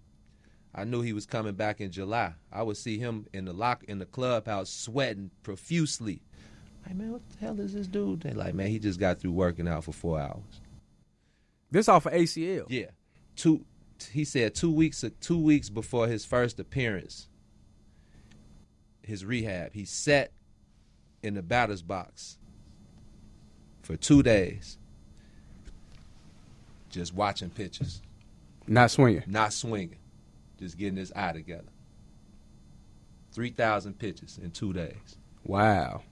[0.74, 2.34] I knew he was coming back in July.
[2.52, 6.22] I would see him in the lock in the clubhouse sweating profusely.
[6.86, 8.22] Like, man, what the hell is this dude?
[8.22, 10.62] They like, man, he just got through working out for four hours.
[11.72, 12.66] This off of ACL.
[12.70, 12.92] Yeah,
[13.36, 13.66] two.
[14.12, 15.04] He said two weeks.
[15.22, 17.28] Two weeks before his first appearance,
[19.04, 20.32] his rehab, he sat
[21.22, 22.38] in the batter's box
[23.82, 24.78] for two days,
[26.90, 28.02] just watching pitches,
[28.68, 29.24] Not swinging.
[29.28, 29.99] not swinging,
[30.60, 31.70] just getting his eye together.
[33.32, 35.18] Three thousand pitches in two days.
[35.44, 36.04] Wow.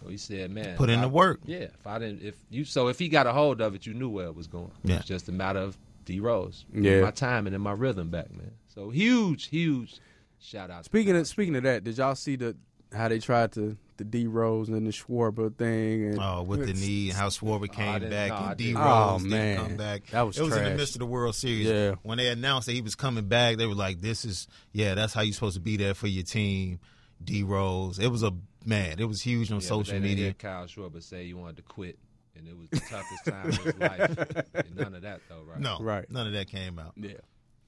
[0.00, 1.40] So he said, "Man, Put in if the work.
[1.44, 3.94] Yeah, if I didn't, if you, so if he got a hold of it, you
[3.94, 4.70] knew where it was going.
[4.84, 4.96] Yeah.
[4.96, 6.64] It's just a matter of D Rose.
[6.72, 7.00] Yeah.
[7.00, 8.52] my timing and my rhythm back, man.
[8.68, 10.00] So huge, huge
[10.38, 10.84] shout out.
[10.84, 11.22] Speaking Kyle.
[11.22, 12.56] of speaking of that, did y'all see the
[12.92, 16.04] how they tried to the D Rose and the Schwarber thing?
[16.10, 18.64] And Oh, with the It's- knee, how Schwarber oh, came didn't- back, no, and D
[18.66, 18.78] didn't.
[18.78, 19.56] Rose Oh, didn't man.
[19.56, 20.06] come back.
[20.08, 21.66] That was it was in the midst of the World Series.
[21.66, 21.94] Yeah.
[22.02, 25.12] When they announced that he was coming back, they were like, "This is yeah, that's
[25.14, 26.78] how you're supposed to be there for your team."
[27.22, 27.98] D Rose.
[27.98, 28.32] It was a
[28.64, 28.98] man.
[28.98, 30.26] It was huge on Yeah, but social then they media.
[30.26, 31.98] had Kyle Schwarber say he wanted to quit,
[32.36, 34.54] and it was the toughest time of his life.
[34.54, 35.58] And none of that though, right?
[35.60, 36.10] No, Right.
[36.10, 36.92] None of that came out.
[36.96, 37.12] yeah.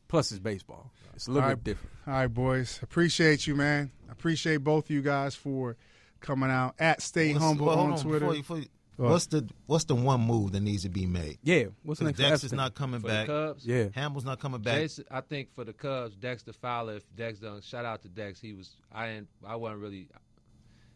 [0.09, 0.91] Plus, it's baseball.
[1.15, 1.65] It's a little All bit right.
[1.65, 1.93] different.
[2.07, 2.79] All right, boys.
[2.83, 3.91] Appreciate you, man.
[4.11, 5.77] Appreciate both of you guys for
[6.21, 8.19] coming out at Stay What's- Humble well, hold on Twitter.
[8.21, 8.67] Before you, before you-
[8.97, 11.39] Well- What's the what's the one move that needs to be made?
[11.45, 11.67] Yeah.
[11.85, 12.19] What's 'Cause next?
[12.19, 12.57] Dex for is Epstein?
[12.57, 13.27] not coming For back.
[13.29, 13.89] the Cubs, Yeah.
[13.95, 14.81] Hammel's not coming back.
[14.81, 16.97] Jason, I think for the Cubs, Dexter Fowler.
[16.97, 18.41] If Dex done, shout out to Dex.
[18.41, 18.75] He was.
[18.91, 19.29] I didn't.
[19.47, 20.09] I wasn't really.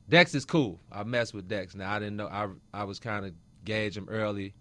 [0.09, 0.81] Dex is cool.
[0.91, 1.75] I mess with Dex.
[1.77, 2.27] Now I didn't know.
[2.27, 4.53] I I was kind of gauge him early.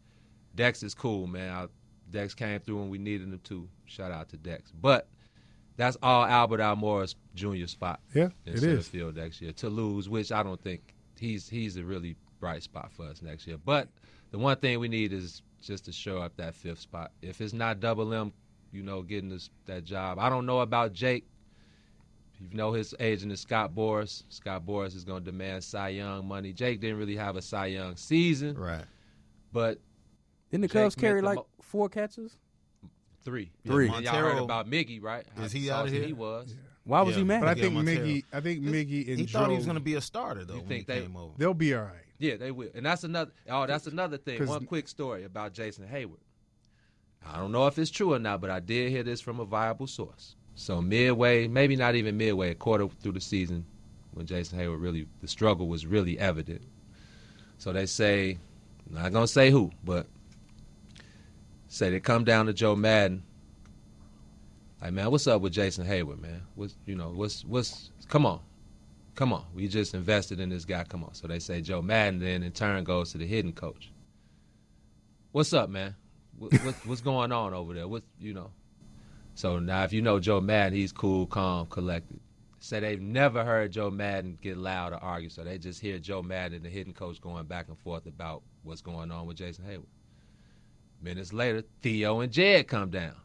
[0.56, 1.52] Dex is cool, man.
[1.52, 1.68] I,
[2.12, 3.68] Dex came through when we needed him to.
[3.86, 4.72] Shout out to Dex.
[4.80, 5.08] But
[5.82, 10.08] that's all Albert Almora's junior spot Yeah, in it center field next year to lose,
[10.10, 13.58] which I don't think he's he's a really bright spot for us next year.
[13.58, 13.90] But
[14.32, 17.12] the one thing we need is just to show up that fifth spot.
[17.22, 18.32] If it's not double M,
[18.72, 20.20] you know, getting us that job.
[20.20, 21.26] I don't know about Jake.
[22.40, 24.24] You know his agent is Scott Boras.
[24.30, 26.54] Scott Boras is going to demand Cy Young money.
[26.54, 28.84] Jake didn't really have a Cy Young season, Right.
[29.54, 29.80] but
[30.50, 32.36] Didn't the Jake Cubs carry the like mo- four catches?
[33.24, 33.52] Three.
[33.66, 33.88] Three.
[33.90, 35.26] And y'all heard about Miggy, right?
[35.38, 36.08] Is How he outta saucy here?
[36.08, 36.56] He was.
[36.84, 37.20] Why was Yeah.
[37.20, 37.42] he mad?
[37.42, 39.94] But I think Miggy, I think Miggy and He thought he was going to be
[39.96, 41.34] a starter though You when think he they- came over.
[41.38, 41.96] they'll be all right.
[42.18, 42.70] Yeah, they will.
[42.76, 43.32] And that's another.
[43.50, 44.46] Oh, that's another thing.
[44.46, 46.20] One quick story about Jason Heyward.
[47.26, 49.46] I don't know if it's true or not, but I did hear this from a
[49.46, 50.36] viable source.
[50.56, 53.66] So midway, maybe not even midway, a quarter through the season,
[54.14, 56.62] when Jason Heyward really the struggle was really evident.
[57.60, 58.38] So they say,
[58.90, 60.08] not gonna say who, but
[61.72, 63.24] say they come down to Joe Maddon.
[64.82, 66.42] Like, man, what's up with Jason Heyward, man?
[66.56, 68.42] What's you know, what's what's come on.
[69.16, 70.84] Come on, we just invested in this guy.
[70.84, 71.14] Come on.
[71.14, 73.92] So they say Joe Maddon then in turn goes to the hidden coach.
[75.32, 75.96] What's up, man?
[76.38, 77.88] What, what, what's going on over there?
[77.88, 78.52] What you know?
[79.36, 82.20] So now if you know Joe Maddon, he's cool, calm, collected.
[82.60, 86.22] Say they've never heard Joe Maddon get loud or argue, so they just hear Joe
[86.22, 89.66] Maddon and the hidden coach going back and forth about what's going on with Jason
[89.66, 89.86] Heyward.
[91.02, 93.16] Minutes later, Theo and Jed come down.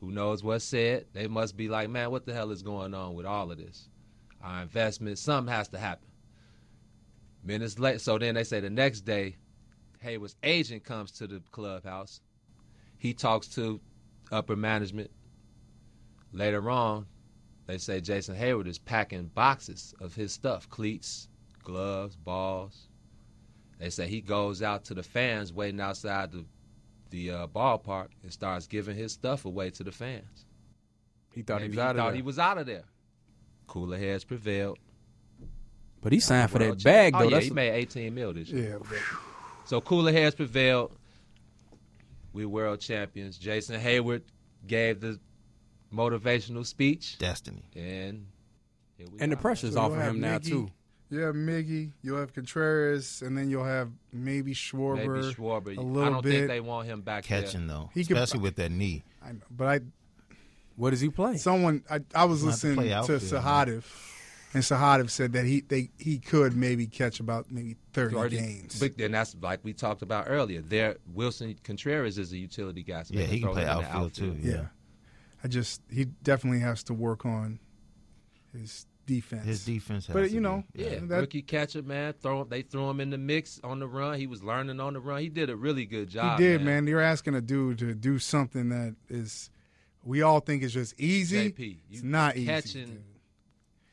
[0.00, 1.06] Who knows what's said?
[1.12, 3.88] They must be like, man, what the hell is going on with all of this?
[4.42, 5.18] our investment.
[5.18, 6.08] Something has to happen.
[7.44, 9.36] Minutes later, so then they say the next day,
[10.04, 12.20] Heyward's agent comes to the clubhouse.
[12.98, 13.80] He talks to
[14.30, 15.10] upper management.
[16.32, 17.06] Later on,
[17.66, 21.28] they say Jason Heyward is packing boxes of his stuff cleats,
[21.64, 22.88] gloves, balls.
[23.78, 26.44] They say he goes out to the fans waiting outside the,
[27.10, 30.46] the uh, ballpark and starts giving his stuff away to the fans.
[31.34, 32.14] He thought Maybe he was out of thought there.
[32.16, 32.84] he was out of there.
[33.66, 34.78] Cooler heads prevailed.
[36.02, 37.24] but he signed for that champ- bag oh, though.
[37.24, 38.80] yeah, That's he made 18 mil this year.
[38.92, 38.98] Yeah,
[39.66, 40.92] So cooler heads prevailed.
[42.32, 43.38] We world champions.
[43.38, 44.22] Jason Heyward
[44.66, 45.18] gave the
[45.92, 47.64] motivational speech, Destiny.
[47.74, 48.26] and
[48.96, 49.40] here we and the are.
[49.40, 50.70] pressure's So off you'll of have him now Miggy, too.
[51.10, 55.22] You have Miggy, you'll have Contreras, and then you'll have maybe Schwarber.
[55.22, 55.76] Maybe Schwarber.
[55.76, 56.30] a I little don't bit.
[56.32, 59.02] think they want him back Catching though, He could- especially with that knee.
[59.22, 59.80] I know, but I
[60.76, 61.36] What does he play?
[61.36, 63.84] someone I, I was He'll to listening to outfield, Sahadev,
[64.54, 68.26] and Sahadev said that he they he could maybe catch about maybe thirty there.
[68.28, 68.78] games.
[68.78, 70.60] But then that's like we talked about earlier.
[70.60, 73.02] There, Willson Contreras is a utility guy.
[73.02, 74.36] So Yeah, he can play him in the outfield, too.
[74.40, 74.52] yeah.
[74.52, 74.66] Yeah.
[75.42, 77.58] I just he definitely has to work on
[78.52, 79.44] his defense.
[79.44, 80.06] His defense.
[80.06, 82.14] Has But, to you be- know, Yeah, that- rookie catcher, man.
[82.20, 84.18] Throw they threw him in the mix on the run.
[84.18, 85.20] He was learning on the run.
[85.20, 86.38] He did a really good job.
[86.38, 86.86] he did, man.
[86.86, 89.50] You're asking a dude to do something that is
[90.04, 91.50] we all think is just easy.
[91.50, 92.46] JP, it's you not easy.
[92.46, 93.02] catching- dude.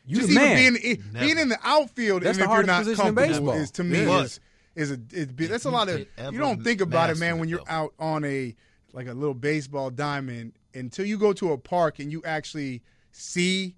[0.06, 0.74] You just the even man.
[0.82, 1.26] being Never.
[1.26, 3.62] being in the outfield, That's and the if you're not position in comfortable, baseball.
[3.64, 4.22] is to me Yeah.
[4.22, 4.40] is
[4.76, 7.40] is a it's, be- that's a lot of you don't think about it, man.
[7.40, 8.56] When you're out on a
[8.94, 13.76] like a little baseball diamond until you go to a park and you actually see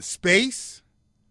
[0.00, 0.82] the space.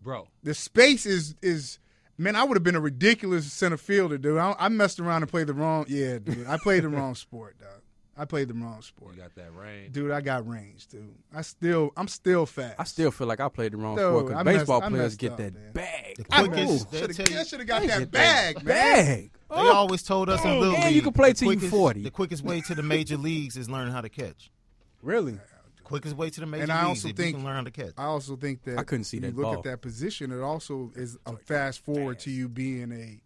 [0.01, 0.27] bro.
[0.43, 1.79] The space is is
[2.19, 2.35] man.
[2.35, 4.37] I would have been a ridiculous center fielder, dude.
[4.37, 5.85] I, I messed around and played the wrong.
[5.87, 6.45] Yeah, dude.
[6.47, 7.69] I played the wrong sport, dog.
[8.15, 9.15] I played the wrong sport.
[9.15, 9.93] You got that range.
[9.93, 11.15] Dude, I got range, dude.
[11.33, 12.75] I still, I'm still fast.
[12.77, 15.31] I still feel like I played the wrong Dude, sport because baseball messed- players get
[15.31, 15.71] up, that man.
[15.71, 16.15] bag.
[16.17, 16.91] The I quickest.
[16.91, 18.65] they'll should have should have got that get bag, man.
[18.65, 19.31] Bag.
[19.31, 20.95] They Oh, always told us in Oh, Little and League.
[20.95, 22.01] you can play the till you quickest- 40.
[22.03, 24.51] The quickest way to the major leagues is learning how to catch.
[25.01, 25.39] really?
[25.89, 27.71] Quickest way to the major And I leagues also think- you can learn how to
[27.71, 27.93] catch.
[27.97, 29.57] I also think that I couldn't see when that you look ball.
[29.57, 30.31] at that position.
[30.31, 33.21] It also is a fast forward to you being a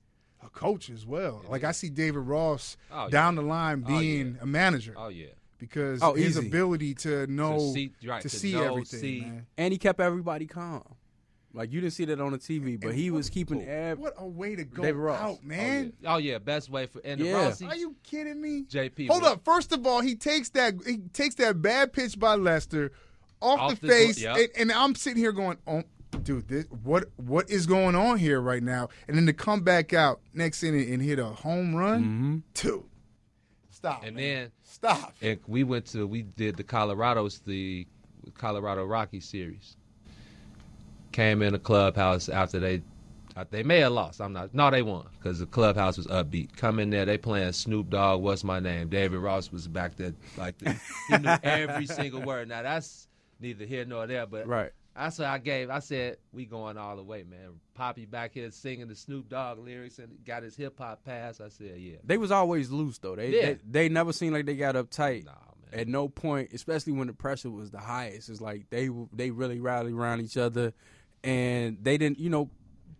[0.45, 1.41] a coach as well.
[1.49, 4.43] Like I see David Ross Oh, down the line Oh, being yeah.
[4.43, 5.27] a manager Oh yeah.
[5.57, 6.47] because Oh, his easy.
[6.47, 9.21] ability to know to see, right, to to see know, everything, see.
[9.21, 9.45] man.
[9.57, 10.83] And he kept everybody calm.
[11.55, 13.69] Like you didn't see that on the TV, but And he was keeping Cool.
[13.69, 15.19] ev- What a way to go David Ross.
[15.21, 15.93] out, Oh, man!
[16.01, 16.13] yeah.
[16.13, 17.33] Oh yeah, best way for and the Yeah.
[17.49, 18.63] Rossy, Are you kidding me?
[18.63, 19.07] JP.
[19.07, 19.31] Hold bro.
[19.33, 19.45] up.
[19.45, 22.91] First of all, he takes that he takes that bad pitch by Lester
[23.39, 24.49] off, Off the the face, gl- and, yep.
[24.57, 25.83] and I'm sitting here going, "Oh,
[26.23, 29.93] dude, this, what what is going on here right now?" And then to come back
[29.93, 32.37] out next inning and hit a home run, Mm-hmm.
[32.55, 32.83] dude,
[33.69, 34.23] stop, And man.
[34.23, 35.13] then stop.
[35.21, 37.85] and we went to we did the Colorado's the
[38.33, 39.77] Colorado Rocky series.
[41.13, 42.81] Came in the clubhouse after they
[43.35, 44.21] Uh, They may have lost.
[44.21, 44.53] I'm not.
[44.53, 46.55] No, they won because the clubhouse was upbeat.
[46.55, 48.21] Come in there, they playing Snoop Dogg.
[48.21, 48.89] What's my name?
[48.89, 50.75] David Ross was back there like the,
[51.09, 52.49] he knew every single word.
[52.49, 53.07] Now that's
[53.39, 54.71] neither here nor there, but Right.
[54.95, 55.71] That's what I gave.
[55.71, 57.59] I said we going all the way, man.
[57.73, 61.41] Poppy back here singing the Snoop Dogg lyrics and got his hip hop pass.
[61.41, 63.15] I said, yeah, They was always loose though.
[63.15, 63.41] They Yeah.
[63.45, 63.57] they,
[63.87, 65.25] they never seemed like they got uptight.
[65.25, 65.31] nah,
[65.71, 65.79] man.
[65.79, 69.59] At no point, especially when the pressure was the highest, it's like they they really
[69.59, 70.71] rallied around each other,
[71.23, 72.19] and they didn't.
[72.19, 72.49] You know,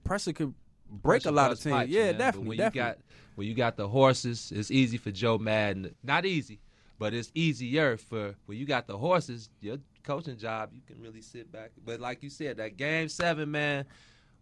[0.04, 0.54] pressure could
[0.90, 1.74] break Pressure a lot of teams.
[1.74, 2.12] pipes, yeah, man.
[2.12, 2.80] But definitely, when definitely.
[2.80, 2.98] you got
[3.36, 5.96] when you got the horses, it's easy for Joe Maddon.
[6.04, 6.60] Not easy,
[7.00, 9.50] but it's easier for when you got the horses.
[9.62, 11.72] Your coaching job, you can really sit back.
[11.86, 13.86] But like you said, that game seven, man.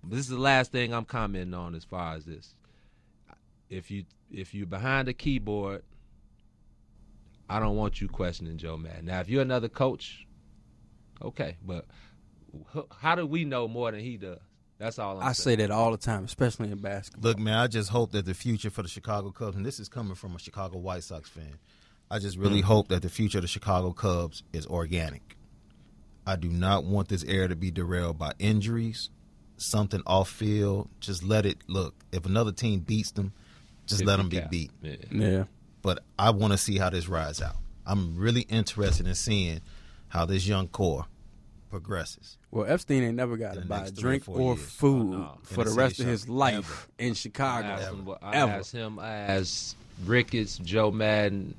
[0.04, 2.56] This is the last thing I'm commenting on as far as this.
[3.70, 5.84] If you if you're behind the keyboard,
[7.50, 9.06] I don't want you questioning Joe Maddon.
[9.06, 10.26] Now, if you're another coach,
[11.22, 11.86] okay, but
[12.98, 14.40] how do we know more than he does?
[14.78, 15.58] That's all I'm I saying.
[15.60, 17.30] say that all the time, especially in basketball.
[17.30, 19.88] Look, man, I just hope that the future for the Chicago Cubs, and this is
[19.88, 21.60] coming from a Chicago White Sox fan,
[22.10, 22.66] I just really mm.
[22.66, 25.38] hope that the future of the Chicago Cubs is organic.
[26.26, 29.12] I do not want this era to be derailed by injuries,
[29.58, 30.90] something off field.
[31.00, 31.94] Just let it look.
[32.12, 33.34] If another team beats them,
[33.86, 34.48] just let them be Yeah.
[34.48, 34.72] beat.
[34.82, 34.96] Yeah.
[35.12, 35.44] yeah,
[35.84, 37.56] But I want to see how this rides out.
[37.86, 39.62] I'm really interested in seeing
[40.08, 41.06] how this young core
[41.72, 42.38] progresses.
[42.52, 44.62] well, Epstein ain't never got to buy a three or drink or years.
[44.72, 45.38] food Oh, no.
[45.44, 46.30] for the the rest of his shop.
[46.30, 47.68] life in I Chicago.
[47.68, 48.52] asked, him, I Ever.
[48.52, 51.56] asked him, I asked Ricketts, Joe Maddon,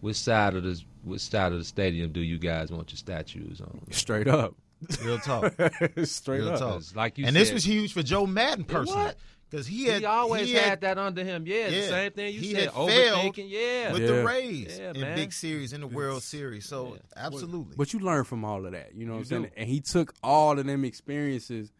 [0.00, 3.60] which side of the which side of the stadium do you guys want your statues
[3.60, 3.80] on?
[3.90, 4.54] Straight up,
[5.02, 5.54] Real talk.
[6.04, 6.58] straight Real up.
[6.60, 6.72] talk.
[6.74, 9.12] 'Cause like you and said, this was huge for Joe Maddon personally.
[9.52, 9.66] Was.
[9.66, 11.46] Because he he, always he had, that under him.
[11.46, 12.70] Yeah, the same thing you He said.
[12.70, 13.92] had failed Overthinking, yeah.
[13.92, 14.06] with Yeah.
[14.08, 15.16] the Rays Yeah, in man.
[15.16, 16.66] big series in the World Series.
[16.66, 17.74] So absolutely.
[17.76, 19.50] But you learn from all of that, you know what I'm saying?
[19.56, 21.72] And he took all of them experiences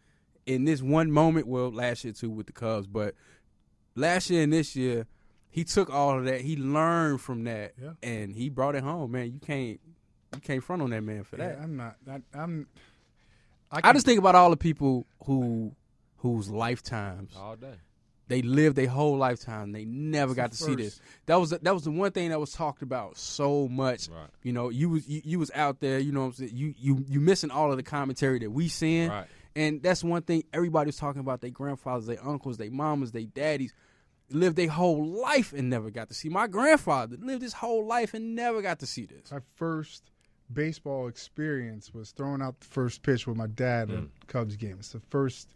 [0.45, 1.47] in this one moment.
[1.47, 3.13] Well, last year too with the Cubs, but
[3.95, 5.05] last year and this year,
[5.51, 6.41] he took all of that.
[6.41, 7.91] He learned from that, Yeah.
[8.03, 9.11] and he brought it home.
[9.11, 9.79] Man, you can't
[10.33, 11.59] you can't front on that man for Yeah, that.
[11.61, 11.95] I'm not.
[12.09, 12.67] I, I'm.
[13.71, 15.75] I, I just think about all the people who
[16.19, 17.75] whose lifetimes all day.
[18.27, 19.71] they lived their whole lifetime.
[19.71, 20.99] They never got to see this.
[21.25, 24.07] That was that was the one thing that was talked about so much.
[24.09, 24.29] Right.
[24.43, 25.99] You know, you was you, you was out there.
[25.99, 28.67] You know, what I'm saying you you you missing all of the commentary that we
[28.67, 29.09] seeing.
[29.09, 29.27] Right.
[29.55, 31.41] And that's one thing everybody was talking about.
[31.41, 33.73] Their grandfathers, their uncles, their mamas, their daddies
[34.29, 36.29] lived their whole life and never got to see.
[36.29, 39.31] My grandfather lived his whole life and never got to see this.
[39.31, 40.11] my first
[40.53, 44.03] baseball experience was throwing out the first pitch with my dad Mm.
[44.21, 44.77] at Cubs game.
[44.79, 45.55] It's the first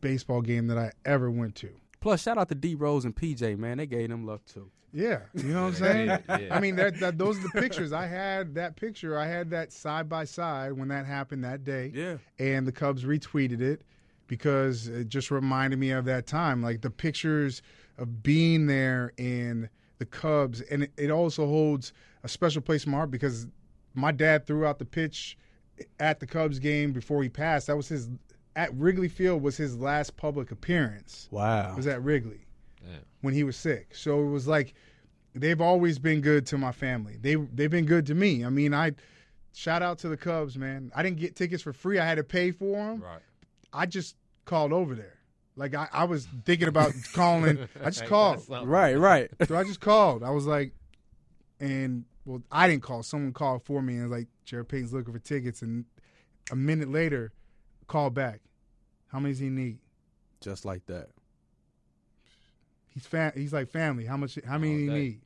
[0.00, 1.70] baseball game that I ever went to.
[2.00, 3.58] Plus, shout out to D Rose and PJ.
[3.58, 4.70] Man, they gave them luck too.
[4.92, 6.08] Yeah, you know what I'm saying.
[6.08, 6.54] Yeah, yeah.
[6.54, 7.92] I mean, that, that those are the pictures.
[7.92, 9.18] I had that picture.
[9.18, 11.92] I had that side by side when that happened that day.
[11.94, 12.16] Yeah.
[12.38, 13.82] and the Cubs retweeted it
[14.28, 16.62] because it just reminded me of that time.
[16.62, 17.62] Like the pictures
[17.98, 19.68] of being there in
[19.98, 21.92] the Cubs, and it, it also holds
[22.22, 23.46] a special place in my heart because
[23.94, 25.36] my dad threw out the pitch
[26.00, 27.66] at the Cubs game before he passed.
[27.66, 28.08] That was his
[28.58, 31.28] at Wrigley Field was his last public appearance.
[31.30, 31.76] Wow.
[31.76, 32.40] Was at Wrigley
[32.84, 33.02] Damn.
[33.20, 33.94] when he was sick.
[33.94, 34.74] So it was like
[35.32, 37.16] they've always been good to my family.
[37.20, 38.44] They they've been good to me.
[38.44, 38.92] I mean, I
[39.52, 40.90] shout out to the Cubs, man.
[40.92, 42.00] I didn't get tickets for free.
[42.00, 43.00] I had to pay for them.
[43.00, 43.20] Right.
[43.72, 45.18] I just called over there.
[45.54, 47.68] Like I, I was thinking about calling.
[47.80, 48.44] I just called.
[48.48, 49.30] Right, right.
[49.46, 50.24] So I just called.
[50.24, 50.72] I was like,
[51.60, 53.04] and well, I didn't call.
[53.04, 55.62] Someone called for me and was like, Jarrett Payton's looking for tickets.
[55.62, 55.84] And
[56.50, 57.32] a minute later,
[57.86, 58.40] call back.
[59.08, 59.78] How many does he need?
[60.40, 61.08] Just like that.
[62.94, 64.04] He's fam- He's like family.
[64.04, 64.38] How much?
[64.46, 65.20] How many All do you need?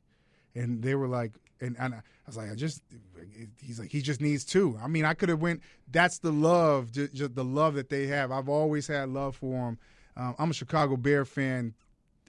[0.55, 2.81] And they were like, and, and I was like, I just.
[3.59, 4.77] He's like, he just needs two.
[4.83, 5.61] I mean, I could have went.
[5.89, 8.31] That's the love, just, just the love that they have.
[8.31, 9.79] I've always had love for him.
[10.15, 11.73] Um, I'm a Chicago Bear fan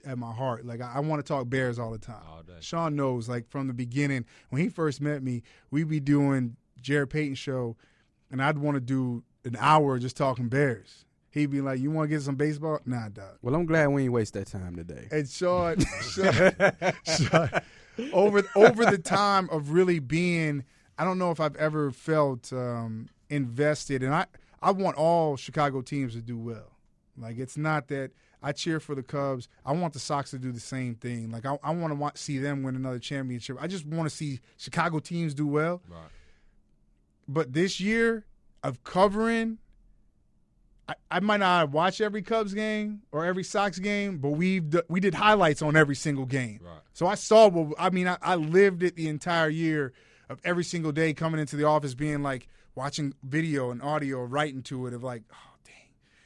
[0.05, 0.65] at my heart.
[0.65, 2.21] Like I, I want to talk Bears all the time.
[2.27, 2.43] All.
[2.61, 3.29] Shaun knows.
[3.29, 7.75] Like from the beginning, when he first met me, we'd be doing Jarrett Payton show,
[8.31, 11.05] and I'd want to do an hour just talking Bears.
[11.35, 13.37] He'd be like, "You want to get some baseball?" Nah, dog.
[13.41, 15.09] Well, I'm glad we ain't waste that time today.
[15.11, 16.53] And Shaun, Shaun,
[17.05, 17.49] Shaun,
[18.13, 20.63] over over the time of really being,
[20.97, 24.27] I don't know if I've ever felt um, invested, and I
[24.61, 26.71] I want all Chicago teams to do well.
[27.17, 28.11] Like it's not that
[28.41, 29.49] I cheer for the Cubs.
[29.65, 31.31] I want the Sox to do the same thing.
[31.31, 33.57] Like I, I want to want see them win another championship.
[33.59, 35.81] I just want to see Chicago teams do well.
[35.89, 36.07] Right.
[37.27, 38.25] But this year
[38.63, 39.57] of covering,
[40.87, 44.99] I, I might not watch every Cubs game or every Sox game, but we we
[44.99, 46.59] did highlights on every single game.
[46.63, 46.79] Right.
[46.93, 48.07] So I saw what I mean.
[48.07, 49.93] I, I lived it the entire year
[50.29, 54.61] of every single day coming into the office, being like watching video and audio, writing
[54.63, 55.73] to it of like, oh dang.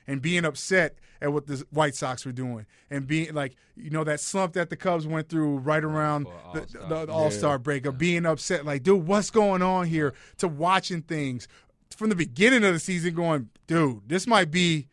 [0.08, 4.04] and being upset at what the White Sox were doing and being like, you know,
[4.04, 8.26] that slump that the Cubs went through right around the, All Star break of being
[8.26, 10.14] upset, like, dude, what's going on here?
[10.38, 11.48] To watching things
[11.96, 14.88] from the beginning of the season, going, dude, this might be.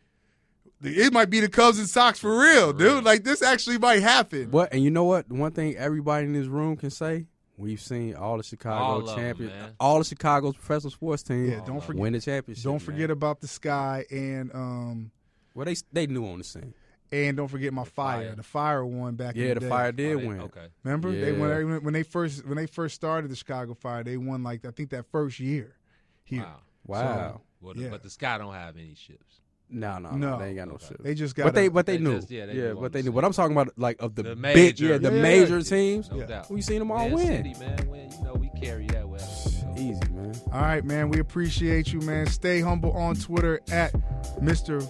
[0.83, 3.03] It might be the Cubs and Sox for real, dude.
[3.03, 4.51] Like this actually might happen.
[4.51, 5.31] What and you know what?
[5.33, 7.27] One thing everybody in this room can say:
[7.57, 9.73] we've seen all the Chicago All champions, man.
[9.81, 11.51] all the Chicago's professional sports teams.
[11.51, 12.63] Yeah, don't forget- win the championship.
[12.63, 12.81] Don't man.
[12.81, 15.11] forget about the sky and um
[15.55, 16.75] Well, they they knew on the scene.
[17.11, 18.27] and don't forget my fire.
[18.27, 18.35] Fire.
[18.37, 19.35] The fire won back.
[19.35, 19.69] in Yeah, the, the day.
[19.71, 20.41] fire Oh, did they- win.
[20.43, 20.67] Okay.
[20.85, 21.57] Remember they when Yeah.
[21.57, 24.73] they, when they first when they first started the Chicago Fire, they won like I
[24.73, 25.75] think that first year
[26.23, 26.43] here.
[26.43, 26.59] Wow.
[26.87, 27.41] Wow.
[27.61, 27.89] Well, the- Yeah.
[27.91, 29.41] But the Sky don't have any ships.
[29.69, 30.31] No, no, No.
[30.31, 31.03] no, they ain't got no shit.
[31.03, 32.17] They just got but they but they, they knew.
[32.17, 33.11] just- yeah, they yeah, knew but they knew.
[33.11, 34.87] But I'm talking about like of the, The big, major.
[34.87, 35.63] yeah, the Yeah, major yeah.
[35.65, 36.09] teams.
[36.09, 36.27] No Yeah.
[36.27, 36.51] doubt.
[36.53, 37.27] We seen them all Man win.
[37.27, 38.13] City, man, win.
[38.17, 39.29] You know, we carry that well.
[39.77, 40.35] Easy, man.
[40.53, 41.09] All right, man.
[41.09, 42.27] We appreciate you, man.
[42.29, 43.93] Stay humble on Twitter at
[44.41, 44.81] Mr.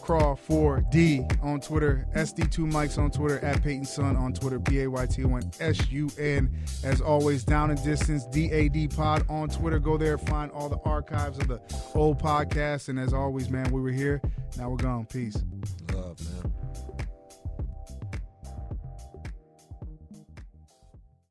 [0.00, 5.06] Craw4D on Twitter, SD2 Mics on Twitter, at Payton Sun on Twitter, P A Y
[5.06, 6.52] T O N S U N.
[6.84, 9.78] As always, Down and Distance, DAD Pod on Twitter.
[9.78, 11.60] Go there, find all the archives of the
[11.94, 12.88] old podcast.
[12.88, 14.20] And as always, man, we were here.
[14.56, 15.06] Now we're gone.
[15.06, 15.36] Peace.